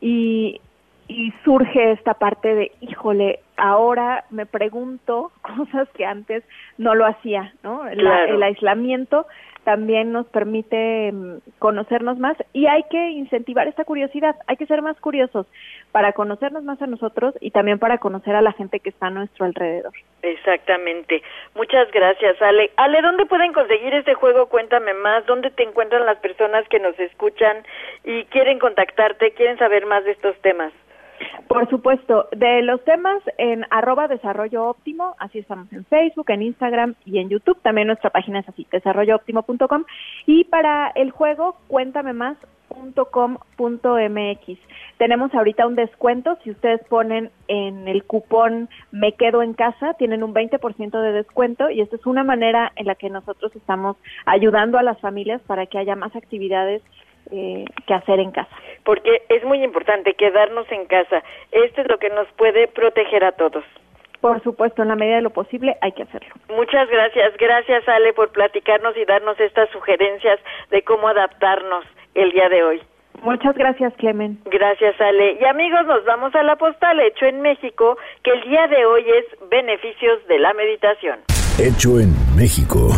[0.00, 0.60] y,
[1.08, 6.44] y surge esta parte de, híjole, ahora me pregunto cosas que antes
[6.78, 7.86] no lo hacía, ¿no?
[7.86, 9.26] el aislamiento
[9.64, 14.82] también nos permite mm, conocernos más y hay que incentivar esta curiosidad, hay que ser
[14.82, 15.46] más curiosos
[15.92, 19.10] para conocernos más a nosotros y también para conocer a la gente que está a
[19.10, 19.92] nuestro alrededor.
[20.22, 21.22] Exactamente.
[21.54, 22.70] Muchas gracias, Ale.
[22.76, 24.46] Ale, ¿dónde pueden conseguir este juego?
[24.46, 25.26] Cuéntame más.
[25.26, 27.64] ¿Dónde te encuentran las personas que nos escuchan
[28.04, 30.72] y quieren contactarte, quieren saber más de estos temas?
[31.48, 36.94] Por supuesto, de los temas en arroba desarrollo óptimo, así estamos en Facebook, en Instagram
[37.04, 39.84] y en YouTube, también nuestra página es así, desarrollooptimo.com
[40.26, 42.36] y para el juego cuéntame más
[43.10, 44.58] .com.mx.
[44.98, 50.22] Tenemos ahorita un descuento, si ustedes ponen en el cupón Me quedo en casa, tienen
[50.22, 53.96] un 20% de descuento y esta es una manera en la que nosotros estamos
[54.26, 56.82] ayudando a las familias para que haya más actividades
[57.30, 58.54] eh, que hacer en casa.
[58.84, 61.22] Porque es muy importante quedarnos en casa.
[61.52, 63.64] Esto es lo que nos puede proteger a todos.
[64.20, 66.34] Por supuesto, en la medida de lo posible hay que hacerlo.
[66.48, 67.36] Muchas gracias.
[67.36, 71.84] Gracias, Ale, por platicarnos y darnos estas sugerencias de cómo adaptarnos
[72.14, 72.82] el día de hoy.
[73.22, 74.38] Muchas gracias, Clemen.
[74.46, 75.38] Gracias, Ale.
[75.40, 79.04] Y amigos, nos vamos a la postal hecho en México, que el día de hoy
[79.08, 81.20] es beneficios de la meditación.
[81.58, 82.88] Hecho en México.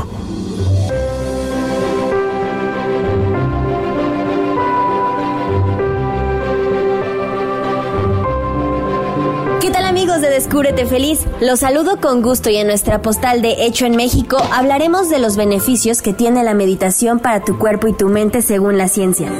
[10.21, 11.27] Descúbrete Feliz.
[11.41, 15.37] Los saludo con gusto y en nuestra postal de Hecho en México hablaremos de los
[15.37, 19.31] beneficios que tiene la meditación para tu cuerpo y tu mente según la ciencia.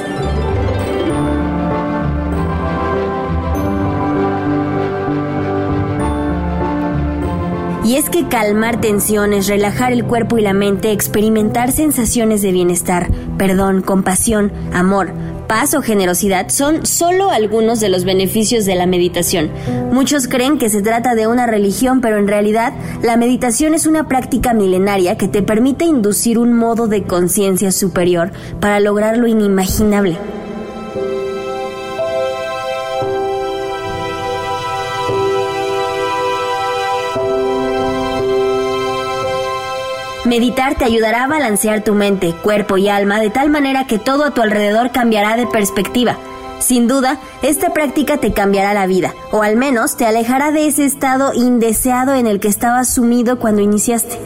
[7.87, 13.09] Y es que calmar tensiones, relajar el cuerpo y la mente, experimentar sensaciones de bienestar,
[13.37, 15.13] perdón, compasión, amor,
[15.47, 19.49] paz o generosidad son solo algunos de los beneficios de la meditación.
[19.89, 22.73] Muchos creen que se trata de una religión, pero en realidad
[23.03, 28.33] la meditación es una práctica milenaria que te permite inducir un modo de conciencia superior
[28.59, 30.17] para lograr lo inimaginable.
[40.27, 44.25] Meditar te ayudará a balancear tu mente, cuerpo y alma de tal manera que todo
[44.25, 46.17] a tu alrededor cambiará de perspectiva.
[46.59, 50.83] Sin duda, esta práctica te cambiará la vida, o al menos te alejará de ese
[50.83, 54.19] estado indeseado en el que estabas sumido cuando iniciaste.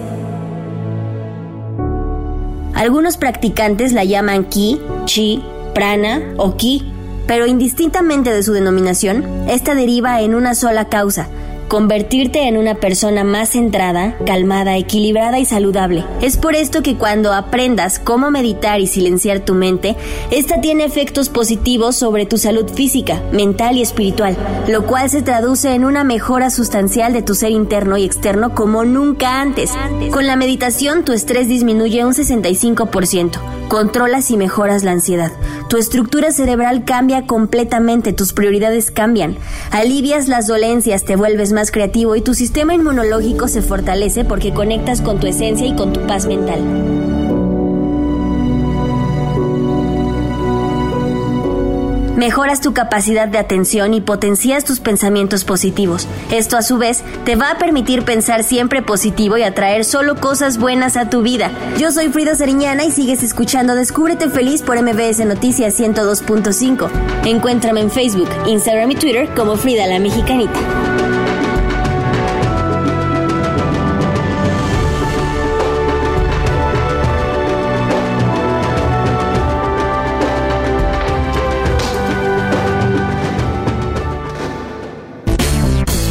[2.74, 5.44] Algunos practicantes la llaman ki, chi,
[5.76, 6.92] prana o ki,
[7.28, 11.28] pero indistintamente de su denominación, esta deriva en una sola causa,
[11.72, 16.04] convertirte en una persona más centrada, calmada, equilibrada y saludable.
[16.20, 19.96] Es por esto que cuando aprendas cómo meditar y silenciar tu mente,
[20.32, 24.36] esta tiene efectos positivos sobre tu salud física, mental y espiritual,
[24.68, 28.84] lo cual se traduce en una mejora sustancial de tu ser interno y externo como
[28.84, 29.72] nunca antes.
[30.12, 35.32] Con la meditación tu estrés disminuye un 65%, controlas y mejoras la ansiedad.
[35.70, 39.38] Tu estructura cerebral cambia completamente, tus prioridades cambian,
[39.72, 45.02] alivias las dolencias, te vuelves más creativo y tu sistema inmunológico se fortalece porque conectas
[45.02, 46.60] con tu esencia y con tu paz mental.
[52.22, 56.08] Mejoras tu capacidad de atención y potencias tus pensamientos positivos.
[56.30, 60.60] Esto a su vez te va a permitir pensar siempre positivo y atraer solo cosas
[60.60, 61.50] buenas a tu vida.
[61.80, 66.92] Yo soy Frida Sariñana y sigues escuchando Descúbrete Feliz por MBS Noticias 102.5.
[67.26, 70.91] Encuéntrame en Facebook, Instagram y Twitter como Frida la Mexicanita.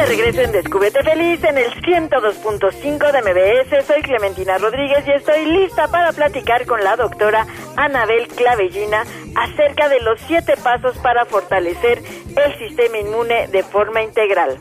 [0.00, 3.86] De regreso en Descúbrete Feliz en el 102.5 de MBS.
[3.86, 9.04] Soy Clementina Rodríguez y estoy lista para platicar con la doctora Anabel Clavellina
[9.36, 12.02] acerca de los siete pasos para fortalecer
[12.34, 14.58] el sistema inmune de forma integral.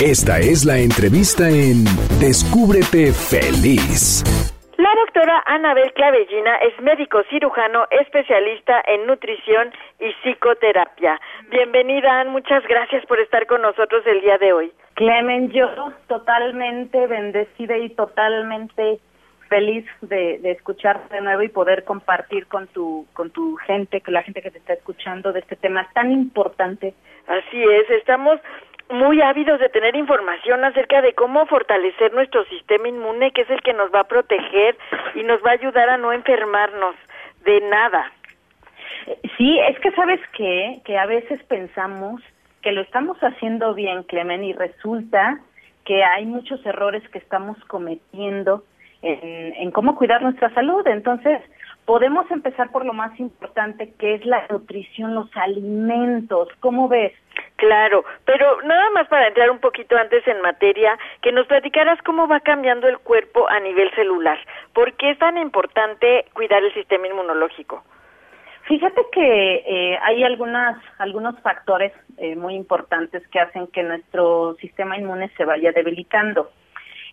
[0.00, 1.84] Esta es la entrevista en
[2.18, 4.24] Descúbrete Feliz.
[4.80, 11.20] La doctora Anabel Clavellina es médico cirujano especialista en nutrición y psicoterapia.
[11.50, 14.72] Bienvenida, Ann, muchas gracias por estar con nosotros el día de hoy.
[14.94, 15.68] Clemen, yo
[16.06, 19.00] totalmente bendecida y totalmente
[19.50, 24.14] feliz de, de escucharte de nuevo y poder compartir con tu con tu gente, con
[24.14, 26.94] la gente que te está escuchando de este tema tan importante.
[27.26, 28.40] Así es, estamos
[28.90, 33.62] muy ávidos de tener información acerca de cómo fortalecer nuestro sistema inmune, que es el
[33.62, 34.76] que nos va a proteger
[35.14, 36.96] y nos va a ayudar a no enfermarnos
[37.44, 38.12] de nada.
[39.36, 40.80] Sí, es que sabes qué?
[40.84, 42.20] que a veces pensamos
[42.62, 45.40] que lo estamos haciendo bien, Clemen, y resulta
[45.84, 48.64] que hay muchos errores que estamos cometiendo
[49.02, 50.86] en, en cómo cuidar nuestra salud.
[50.86, 51.40] Entonces,
[51.90, 56.48] podemos empezar por lo más importante, que es la nutrición, los alimentos.
[56.60, 57.12] ¿Cómo ves?
[57.56, 62.28] Claro, pero nada más para entrar un poquito antes en materia, que nos platicaras cómo
[62.28, 64.38] va cambiando el cuerpo a nivel celular.
[64.72, 67.82] ¿Por qué es tan importante cuidar el sistema inmunológico?
[68.68, 74.96] Fíjate que eh, hay algunas, algunos factores eh, muy importantes que hacen que nuestro sistema
[74.96, 76.52] inmune se vaya debilitando.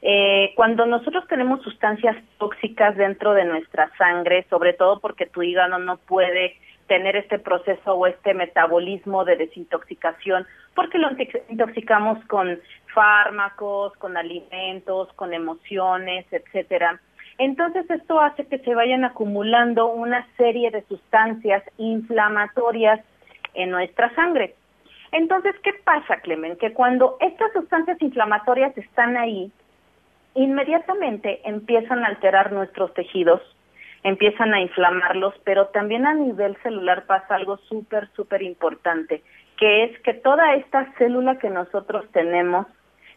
[0.09, 5.79] Eh, cuando nosotros tenemos sustancias tóxicas dentro de nuestra sangre, sobre todo porque tu hígado
[5.79, 6.55] no puede
[6.87, 11.09] tener este proceso o este metabolismo de desintoxicación, porque lo
[11.49, 12.57] intoxicamos con
[12.93, 17.01] fármacos, con alimentos, con emociones, etcétera.
[17.37, 23.01] Entonces esto hace que se vayan acumulando una serie de sustancias inflamatorias
[23.55, 24.55] en nuestra sangre.
[25.11, 26.55] Entonces, ¿qué pasa, Clemen?
[26.55, 29.51] Que cuando estas sustancias inflamatorias están ahí,
[30.37, 33.41] inmediatamente empiezan a alterar nuestros tejidos,
[34.03, 39.23] empiezan a inflamarlos, pero también a nivel celular pasa algo súper, súper importante,
[39.57, 42.67] que es que toda esta célula que nosotros tenemos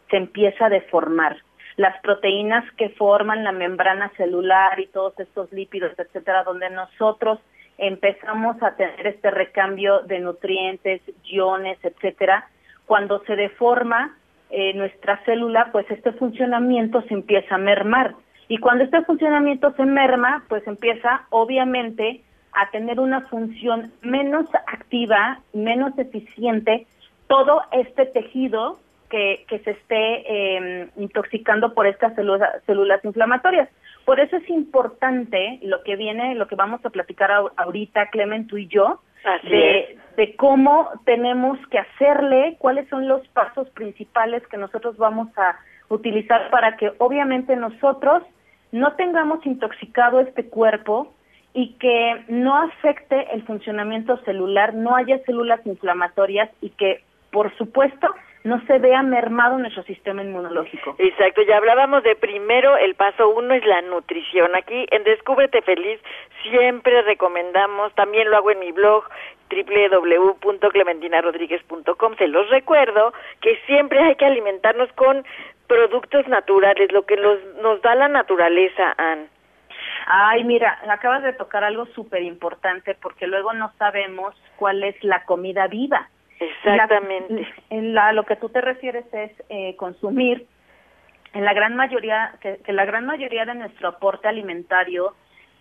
[0.08, 1.36] se empieza a deformar.
[1.76, 7.38] Las proteínas que forman la membrana celular y todos estos lípidos, etcétera, donde nosotros
[7.76, 12.48] empezamos a tener este recambio de nutrientes, iones, etcétera,
[12.86, 14.16] cuando se deforma
[14.50, 18.14] eh, nuestra célula, pues este funcionamiento se empieza a mermar.
[18.48, 22.22] Y cuando este funcionamiento se merma, pues empieza obviamente
[22.52, 26.86] a tener una función menos activa, menos eficiente,
[27.28, 33.68] todo este tejido que, que se esté eh, intoxicando por estas células, inflamatorias.
[34.04, 38.56] Por eso es importante lo que viene, lo que vamos a platicar ahorita, Clement, tú
[38.56, 39.00] y yo,
[39.42, 45.56] de, de cómo tenemos que hacerle, cuáles son los pasos principales que nosotros vamos a
[45.88, 48.22] utilizar para que obviamente nosotros
[48.72, 51.12] no tengamos intoxicado este cuerpo
[51.52, 57.02] y que no afecte el funcionamiento celular, no haya células inflamatorias y que,
[57.32, 58.08] por supuesto,
[58.44, 60.94] no se vea mermado nuestro sistema inmunológico.
[60.98, 64.56] Exacto, ya hablábamos de primero, el paso uno es la nutrición.
[64.56, 66.00] Aquí en Descúbrete Feliz
[66.42, 69.04] siempre recomendamos, también lo hago en mi blog
[69.50, 75.24] www.clementinarodríguez.com, se los recuerdo que siempre hay que alimentarnos con
[75.66, 79.26] productos naturales, lo que nos, nos da la naturaleza, Anne.
[80.06, 85.24] Ay, mira, acabas de tocar algo súper importante porque luego no sabemos cuál es la
[85.24, 86.08] comida viva.
[86.40, 87.46] Exactamente.
[87.68, 90.46] en la, lo que tú te refieres es eh, consumir
[91.34, 95.14] en la gran mayoría que, que, la gran mayoría de nuestro aporte alimentario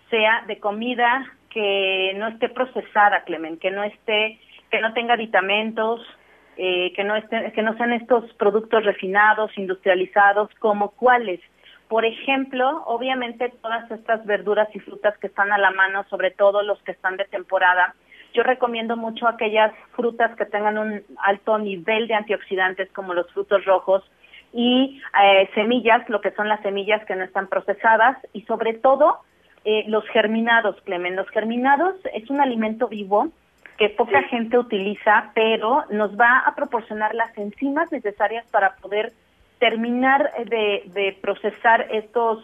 [0.09, 4.39] sea de comida que no esté procesada, Clemen, que no esté
[4.71, 6.01] que no tenga aditamentos,
[6.57, 11.39] eh, que no estén, que no sean estos productos refinados, industrializados, como cuáles.
[11.87, 16.61] Por ejemplo, obviamente todas estas verduras y frutas que están a la mano, sobre todo
[16.61, 17.95] los que están de temporada,
[18.33, 23.65] yo recomiendo mucho aquellas frutas que tengan un alto nivel de antioxidantes como los frutos
[23.65, 24.03] rojos
[24.53, 29.19] y eh, semillas, lo que son las semillas que no están procesadas y sobre todo
[29.65, 31.15] eh, los germinados, Clemen.
[31.15, 33.29] Los germinados es un alimento vivo
[33.77, 39.13] que poca gente utiliza, pero nos va a proporcionar las enzimas necesarias para poder
[39.59, 42.43] terminar de, de procesar estos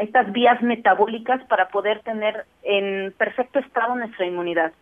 [0.00, 4.72] estas vías metabólicas para poder tener en perfecto estado nuestra inmunidad.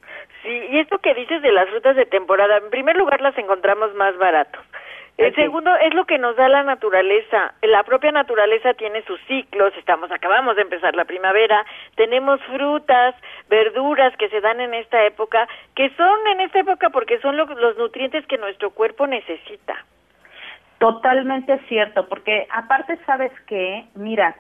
[0.43, 3.95] Sí, y esto que dices de las frutas de temporada, en primer lugar las encontramos
[3.95, 4.63] más baratos.
[5.19, 7.55] El segundo es lo que nos da la naturaleza.
[7.63, 9.73] La propia naturaleza tiene sus ciclos.
[9.77, 11.65] Estamos, acabamos de empezar la primavera.
[11.97, 13.15] Tenemos frutas,
[13.49, 15.47] verduras que se dan en esta época,
[15.77, 19.85] que son en esta época porque son los nutrientes que nuestro cuerpo necesita.
[20.79, 24.35] Totalmente cierto, porque aparte sabes que, mira,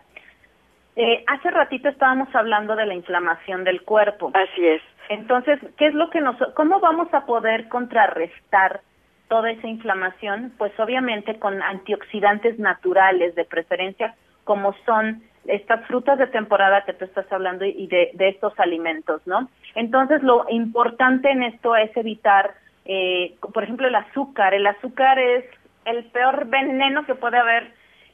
[0.94, 4.30] eh, hace ratito estábamos hablando de la inflamación del cuerpo.
[4.34, 4.82] Así es.
[5.08, 8.80] Entonces, ¿qué es lo que nos, cómo vamos a poder contrarrestar
[9.28, 10.52] toda esa inflamación?
[10.58, 14.14] Pues obviamente con antioxidantes naturales, de preferencia,
[14.44, 19.26] como son estas frutas de temporada que tú estás hablando y de, de estos alimentos,
[19.26, 19.48] ¿no?
[19.74, 24.54] Entonces, lo importante en esto es evitar, eh, por ejemplo, el azúcar.
[24.54, 25.44] El azúcar es
[25.84, 27.72] el peor veneno que puede haber,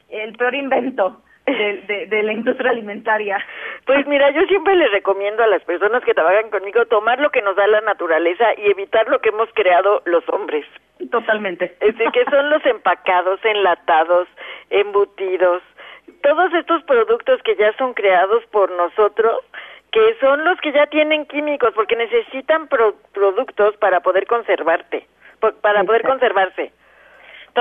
[0.09, 1.21] el peor invento
[1.57, 3.43] de, de, la industria alimentaria.
[3.85, 7.41] Pues mira, yo siempre les recomiendo a las personas que trabajan conmigo tomar lo que
[7.41, 10.65] nos da la naturaleza y evitar lo que hemos creado los hombres.
[11.11, 11.75] Totalmente.
[11.79, 14.27] Es decir, que son los empacados, enlatados,
[14.69, 15.61] embutidos,
[16.21, 19.41] todos estos productos que ya son creados por nosotros,
[19.91, 25.07] que son los que ya tienen químicos, porque necesitan productos para poder conservarte,
[25.61, 26.71] para poder conservarse.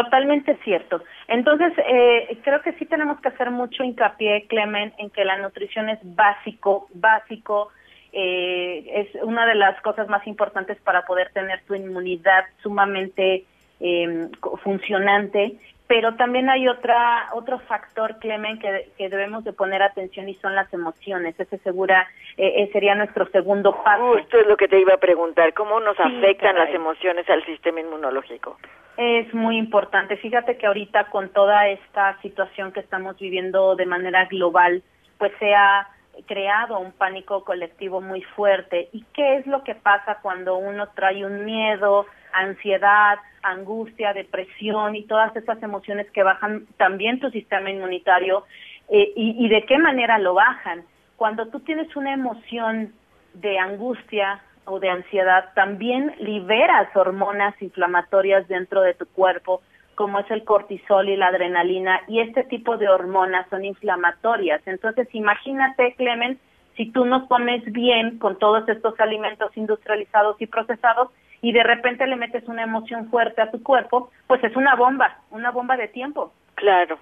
[0.04, 1.02] Totalmente cierto.
[1.26, 5.88] Entonces, eh, creo que sí tenemos que hacer mucho hincapié, Clemen, en que la nutrición
[5.88, 7.70] es básico, básico,
[8.12, 13.44] eh, es una de las cosas más importantes para poder tener tu inmunidad sumamente
[13.80, 14.28] eh,
[14.62, 15.58] funcionante.
[15.88, 20.54] Pero también hay otra otro factor Clemen que, que, debemos de poner atención y son
[20.54, 21.34] las emociones.
[21.40, 24.12] Ese segura eh, eh, sería nuestro segundo paso.
[24.12, 25.54] Justo es lo que te iba a preguntar.
[25.54, 28.58] Cómo nos afectan las emociones al sistema inmunológico
[28.98, 34.26] es muy importante fíjate que ahorita con toda esta situación que estamos viviendo de manera
[34.26, 34.82] global
[35.18, 35.88] pues se ha
[36.26, 41.24] creado un pánico colectivo muy fuerte y qué es lo que pasa cuando uno trae
[41.24, 48.44] un miedo ansiedad, angustia, depresión y todas esas emociones que bajan también tu sistema inmunitario
[48.88, 50.82] eh, y, y de qué manera lo bajan.
[51.16, 52.92] Cuando tú tienes una emoción
[53.34, 59.62] de angustia o de ansiedad, también liberas hormonas inflamatorias dentro de tu cuerpo,
[59.94, 64.60] como es el cortisol y la adrenalina, y este tipo de hormonas son inflamatorias.
[64.66, 66.38] Entonces, imagínate, Clement,
[66.76, 71.10] si tú no comes bien con todos estos alimentos industrializados y procesados
[71.42, 75.18] y de repente le metes una emoción fuerte a tu cuerpo, pues es una bomba,
[75.30, 76.32] una bomba de tiempo.
[76.54, 76.98] Claro.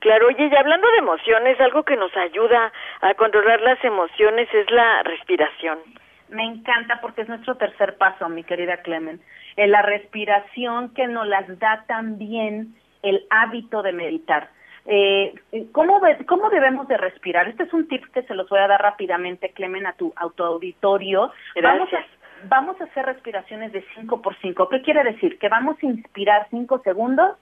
[0.00, 4.70] Claro, oye, y hablando de emociones, algo que nos ayuda a controlar las emociones es
[4.70, 5.78] la respiración.
[6.30, 9.20] Me encanta porque es nuestro tercer paso, mi querida Clemen.
[9.56, 14.50] En eh, la respiración que nos las da también el hábito de meditar.
[14.86, 15.34] Eh,
[15.72, 17.48] ¿cómo, ¿Cómo debemos de respirar?
[17.48, 21.32] Este es un tip que se los voy a dar rápidamente, Clemen, a tu autoauditorio.
[21.62, 22.04] Vamos a,
[22.48, 24.68] vamos a hacer respiraciones de 5 por 5.
[24.68, 25.38] ¿Qué quiere decir?
[25.38, 27.36] Que vamos a inspirar 5 segundos,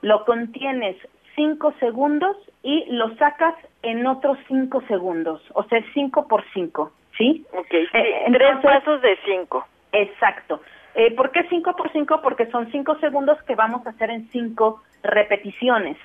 [0.00, 0.96] lo contienes
[1.38, 7.44] cinco segundos y lo sacas en otros cinco segundos, o sea, cinco por cinco, ¿sí?
[7.52, 9.66] Ok, eh, tres pasos de cinco.
[9.92, 10.62] Exacto.
[10.94, 12.20] Eh, ¿Por qué cinco por cinco?
[12.22, 15.98] Porque son cinco segundos que vamos a hacer en cinco repeticiones.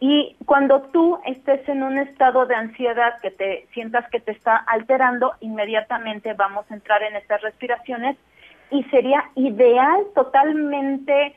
[0.00, 4.56] Y cuando tú estés en un estado de ansiedad que te sientas que te está
[4.56, 8.16] alterando, inmediatamente vamos a entrar en estas respiraciones
[8.70, 11.36] y sería ideal, totalmente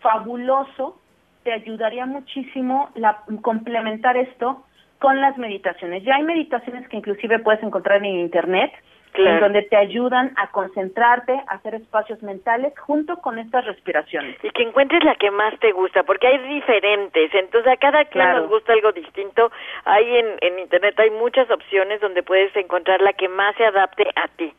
[0.00, 1.00] fabuloso
[1.44, 4.63] te ayudaría muchísimo la, complementar esto
[4.98, 6.02] con las meditaciones.
[6.04, 8.72] Ya hay meditaciones que inclusive puedes encontrar en internet,
[9.14, 14.36] en donde te ayudan a concentrarte, a hacer espacios mentales junto con estas respiraciones.
[14.42, 18.28] Y que encuentres la que más te gusta, porque hay diferentes, entonces a cada quien
[18.32, 19.52] nos gusta algo distinto.
[19.84, 24.04] Hay en, en internet hay muchas opciones donde puedes encontrar la que más se adapte
[24.16, 24.52] a ti.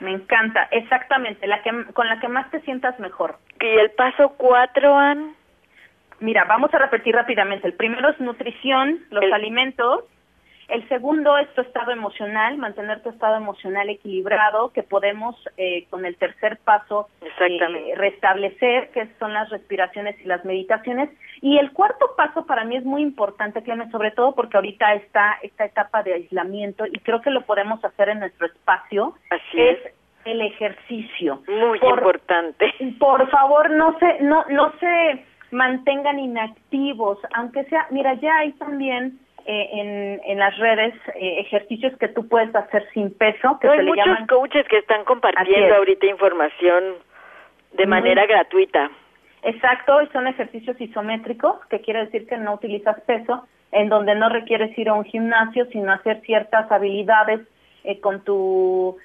[0.00, 3.36] Me encanta, exactamente, la que con la que más te sientas mejor.
[3.60, 5.34] ¿Y el paso cuatro, Ann?
[6.20, 7.66] Mira, vamos a repetir rápidamente.
[7.66, 10.04] El primero es nutrición, los alimentos.
[10.68, 16.06] El segundo es tu estado emocional, mantener tu estado emocional equilibrado, que podemos eh, con
[16.06, 21.10] el tercer paso eh, restablecer, que son las respiraciones y las meditaciones.
[21.42, 25.38] Y el cuarto paso para mí es muy importante, Clemen, sobre todo porque ahorita está
[25.42, 29.14] esta etapa de aislamiento y creo que lo podemos hacer en nuestro espacio.
[29.30, 29.78] Así es.
[30.24, 31.42] el ejercicio.
[31.46, 32.72] Muy importante.
[32.98, 39.18] Por favor, no se, no, no se mantengan inactivos, aunque sea, mira, ya hay también
[39.46, 43.58] eh, en, en las redes eh, ejercicios que tú puedes hacer sin peso.
[43.60, 46.94] Que hay muchos coaches que están compartiendo ahorita información
[47.72, 48.90] de manera gratuita.
[49.42, 54.30] Exacto, y son ejercicios isométricos, que quiere decir que no utilizas peso, en donde no
[54.30, 57.40] requieres ir a un gimnasio, sino hacer ciertas habilidades
[57.84, 58.96] eh, con tu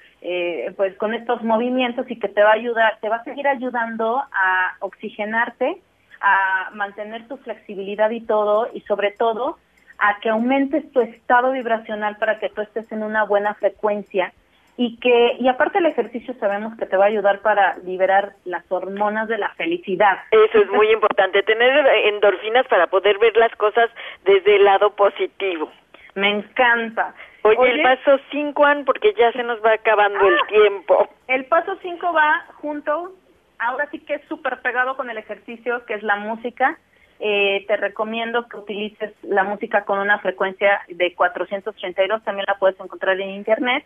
[0.76, 4.18] pues con estos movimientos y que te va a ayudar, te va a seguir ayudando
[4.18, 5.80] a oxigenarte
[6.20, 9.58] a mantener tu flexibilidad y todo, y sobre todo
[9.98, 14.32] a que aumentes tu estado vibracional para que tú estés en una buena frecuencia
[14.76, 18.64] y que y aparte el ejercicio sabemos que te va a ayudar para liberar las
[18.72, 20.20] hormonas de la felicidad.
[20.30, 23.90] Eso es muy importante, tener endorfinas para poder ver las cosas
[24.24, 25.70] desde el lado positivo.
[26.14, 27.14] Me encanta.
[27.42, 31.08] Oye, el paso 5, porque ya se nos va acabando el ah, tiempo.
[31.28, 33.12] El paso 5 va junto
[33.60, 36.78] ahora sí que es súper pegado con el ejercicio, que es la música.
[37.20, 42.80] Eh, te recomiendo que utilices la música con una frecuencia de 432, también la puedes
[42.80, 43.84] encontrar en internet.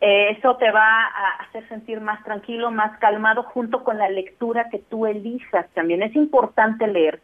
[0.00, 4.68] Eh, eso te va a hacer sentir más tranquilo, más calmado, junto con la lectura
[4.70, 6.02] que tú elijas también.
[6.02, 7.20] Es importante leer.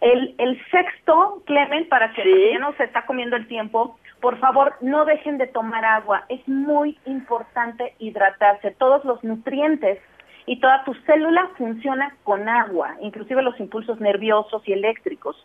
[0.00, 4.74] El, el sexto, Clemen, para que ya no se está comiendo el tiempo, por favor,
[4.80, 6.24] no dejen de tomar agua.
[6.30, 8.70] Es muy importante hidratarse.
[8.70, 9.98] Todos los nutrientes
[10.46, 15.36] y toda tu célula funciona con agua, inclusive los impulsos nerviosos y eléctricos.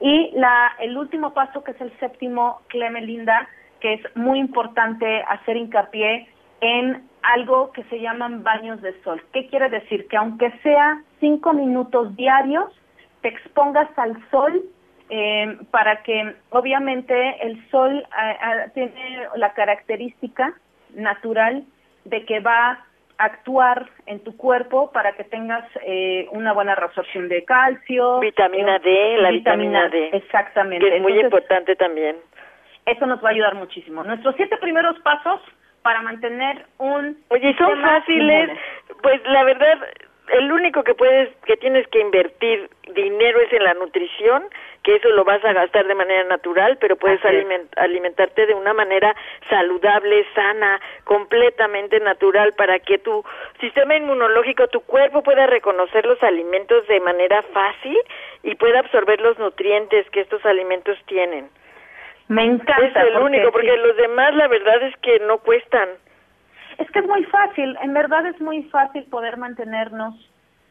[0.00, 3.48] Y la, el último paso, que es el séptimo, Clemelinda,
[3.80, 6.28] que es muy importante hacer hincapié
[6.60, 9.22] en algo que se llaman baños de sol.
[9.32, 10.06] ¿Qué quiere decir?
[10.08, 12.72] Que aunque sea cinco minutos diarios,
[13.20, 14.62] te expongas al sol
[15.08, 20.54] eh, para que obviamente el sol eh, eh, tiene la característica
[20.94, 21.64] natural
[22.04, 22.85] de que va
[23.18, 28.20] actuar en tu cuerpo para que tengas eh, una buena reabsorción de calcio.
[28.20, 30.10] Vitamina D, la vitamina, D.
[30.12, 30.88] Exactamente.
[30.88, 32.16] Que es muy importante también.
[32.84, 34.04] Eso nos va a ayudar muchísimo.
[34.04, 35.40] Nuestros siete primeros pasos
[35.82, 37.16] para mantener un...
[37.28, 38.50] Oye, son fáciles.
[39.02, 39.78] Pues la verdad,
[40.32, 44.44] el único que puedes, que tienes que invertir dinero es en la nutrición,
[44.82, 47.20] que eso lo vas a gastar de manera natural, pero puedes
[47.76, 49.14] alimentarte de una manera
[49.48, 53.24] saludable, sana, completamente natural, para que tu
[53.60, 57.98] sistema inmunológico, tu cuerpo pueda reconocer los alimentos de manera fácil
[58.42, 61.48] y pueda absorber los nutrientes que estos alimentos tienen.
[62.28, 63.02] Me encanta.
[63.02, 65.88] Es el único, porque los demás la verdad es que no cuestan.
[66.78, 70.14] Es que es muy fácil, en verdad es muy fácil poder mantenernos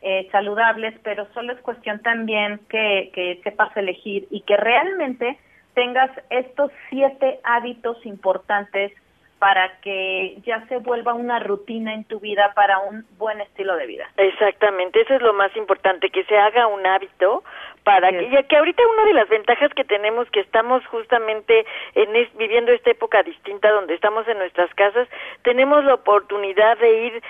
[0.02, 5.40] eh, saludables, pero solo es cuestión también que, que sepas elegir y que realmente
[5.74, 8.92] tengas estos siete hábitos importantes
[9.40, 13.86] para que ya se vuelva una rutina en tu vida para un buen estilo de
[13.86, 14.06] vida.
[14.18, 17.44] Exactamente, eso es lo más importante, que se haga un hábito
[17.86, 22.10] para que, ya que ahorita una de las ventajas que tenemos que estamos justamente en
[22.36, 25.08] viviendo esta época distinta donde estamos en nuestras casas,
[25.44, 27.24] tenemos la oportunidad de ir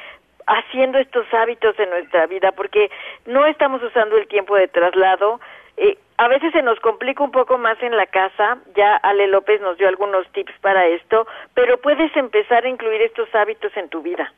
[0.47, 2.89] haciendo estos hábitos en nuestra vida porque
[3.25, 5.41] no estamos usando el tiempo de traslado,
[5.75, 9.59] eh, a veces se nos complica un poco más en la casa, ya Ale López
[9.59, 14.01] nos dio algunos tips para esto, pero puedes empezar a incluir estos hábitos en tu
[14.01, 14.31] vida.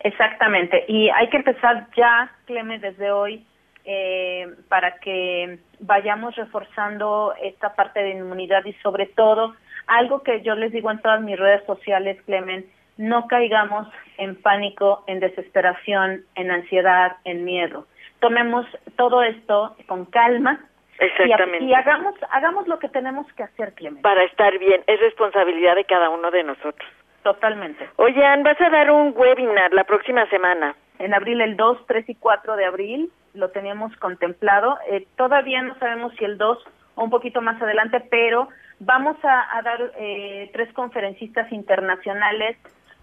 [0.00, 3.46] Exactamente, y hay que empezar ya, Cleme, desde hoy,
[3.84, 9.54] eh, para que vayamos reforzando esta parte de inmunidad y sobre todo,
[9.86, 12.66] algo que yo les digo en todas mis redes sociales, Clemen,
[12.96, 17.86] no caigamos en pánico, en desesperación, en ansiedad, en miedo.
[18.20, 18.66] Tomemos
[18.96, 20.60] todo esto con calma,
[20.98, 21.64] Exactamente.
[21.64, 24.02] Y, hagamos, hagamos lo que tenemos que hacer, Clemente.
[24.02, 26.88] Para estar bien, es responsabilidad de cada uno de nosotros.
[27.22, 27.88] Totalmente.
[27.96, 30.76] Oye, Ann, vas a dar un webinar la próxima semana.
[30.98, 34.78] En abril, el 2, 3 y 4 de abril, lo teníamos contemplado.
[34.88, 36.58] Eh, todavía no sabemos si el 2
[36.94, 38.48] o un poquito más adelante, pero
[38.80, 42.56] vamos a, dar eh, tres conferencistas internacionales,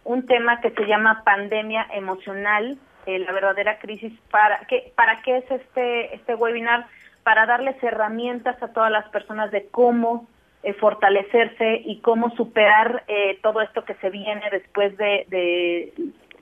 [0.03, 4.13] un tema que se llama pandemia emocional, eh, la verdadera crisis.
[4.29, 6.85] ¿Para qué, ¿Para qué es este, este webinar?
[7.23, 10.27] para darles herramientas a todas las personas de cómo
[10.63, 15.93] eh, fortalecerse y cómo superar eh, todo esto que se viene después de,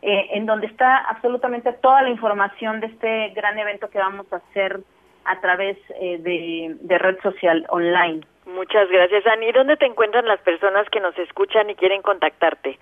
[0.01, 4.37] eh, en donde está absolutamente toda la información de este gran evento que vamos a
[4.37, 4.81] hacer
[5.25, 8.21] a través de red social online.
[8.45, 9.51] Muchas gracias, Ani.
[9.51, 12.79] ¿Dónde te encuentran las personas que nos escuchan y quieren contactarte?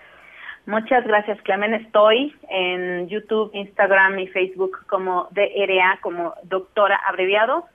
[0.68, 1.74] Muchas gracias, Clemen.
[1.74, 7.66] Estoy en YouTube, Instagram y Facebook como DRA, como doctora abreviado,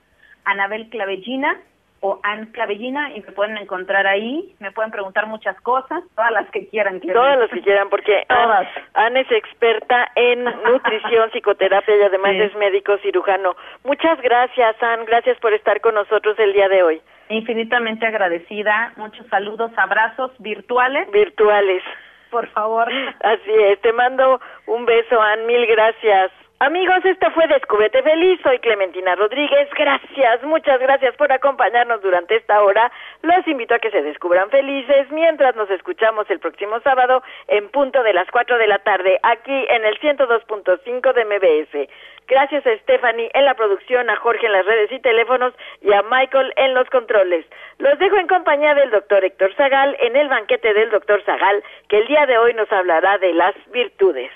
[0.45, 1.59] Anabel Clavellina
[2.01, 6.49] o Ann Clavellina y me pueden encontrar ahí, me pueden preguntar muchas cosas, todas las
[6.49, 6.99] que quieran.
[6.99, 8.67] Todas las que quieran, porque todas.
[8.95, 13.55] Ann, es experta en nutrición, psicoterapia y además es médico cirujano.
[13.83, 17.01] Muchas gracias, Ann, gracias por estar con nosotros el día de hoy.
[17.29, 18.93] Infinitamente agradecida.
[18.97, 21.09] Muchos saludos, abrazos virtuales.
[21.11, 21.83] Virtuales.
[22.31, 22.91] Por favor.
[23.23, 23.79] Así es.
[23.81, 25.45] Te mando un beso, Ann.
[25.45, 26.31] Mil gracias.
[26.61, 28.39] Amigos, esto fue Descúbrete Feliz.
[28.43, 29.67] Soy Clementina Rodríguez.
[29.75, 32.91] Gracias, muchas gracias por acompañarnos durante esta hora.
[33.23, 38.03] Los invito a que se descubran felices mientras nos escuchamos el próximo sábado en punto
[38.03, 41.89] de las 4 de la tarde aquí en el 102.5 de MBS.
[42.27, 46.03] Gracias a Stephanie en la producción, a Jorge en las redes y teléfonos y a
[46.03, 47.43] Michael en los controles.
[47.79, 51.97] Los dejo en compañía del doctor Héctor Zagal en el banquete del doctor Zagal, que
[51.97, 54.31] el día de hoy nos hablará de las virtudes.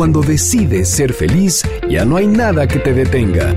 [0.00, 3.54] Cuando decides ser feliz, ya no hay nada que te detenga.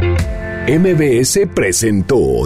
[0.68, 2.44] MBS presentó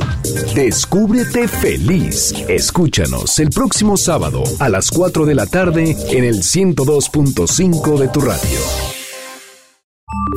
[0.54, 2.32] Descúbrete feliz.
[2.48, 8.22] Escúchanos el próximo sábado a las 4 de la tarde en el 102.5 de tu
[8.22, 8.60] radio.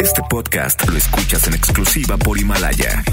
[0.03, 3.05] Este podcast lo escuchas en exclusiva por Himalaya.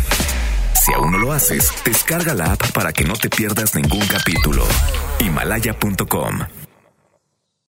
[0.82, 4.64] Si aún no lo haces, descarga la app para que no te pierdas ningún capítulo.
[5.20, 6.67] Himalaya.com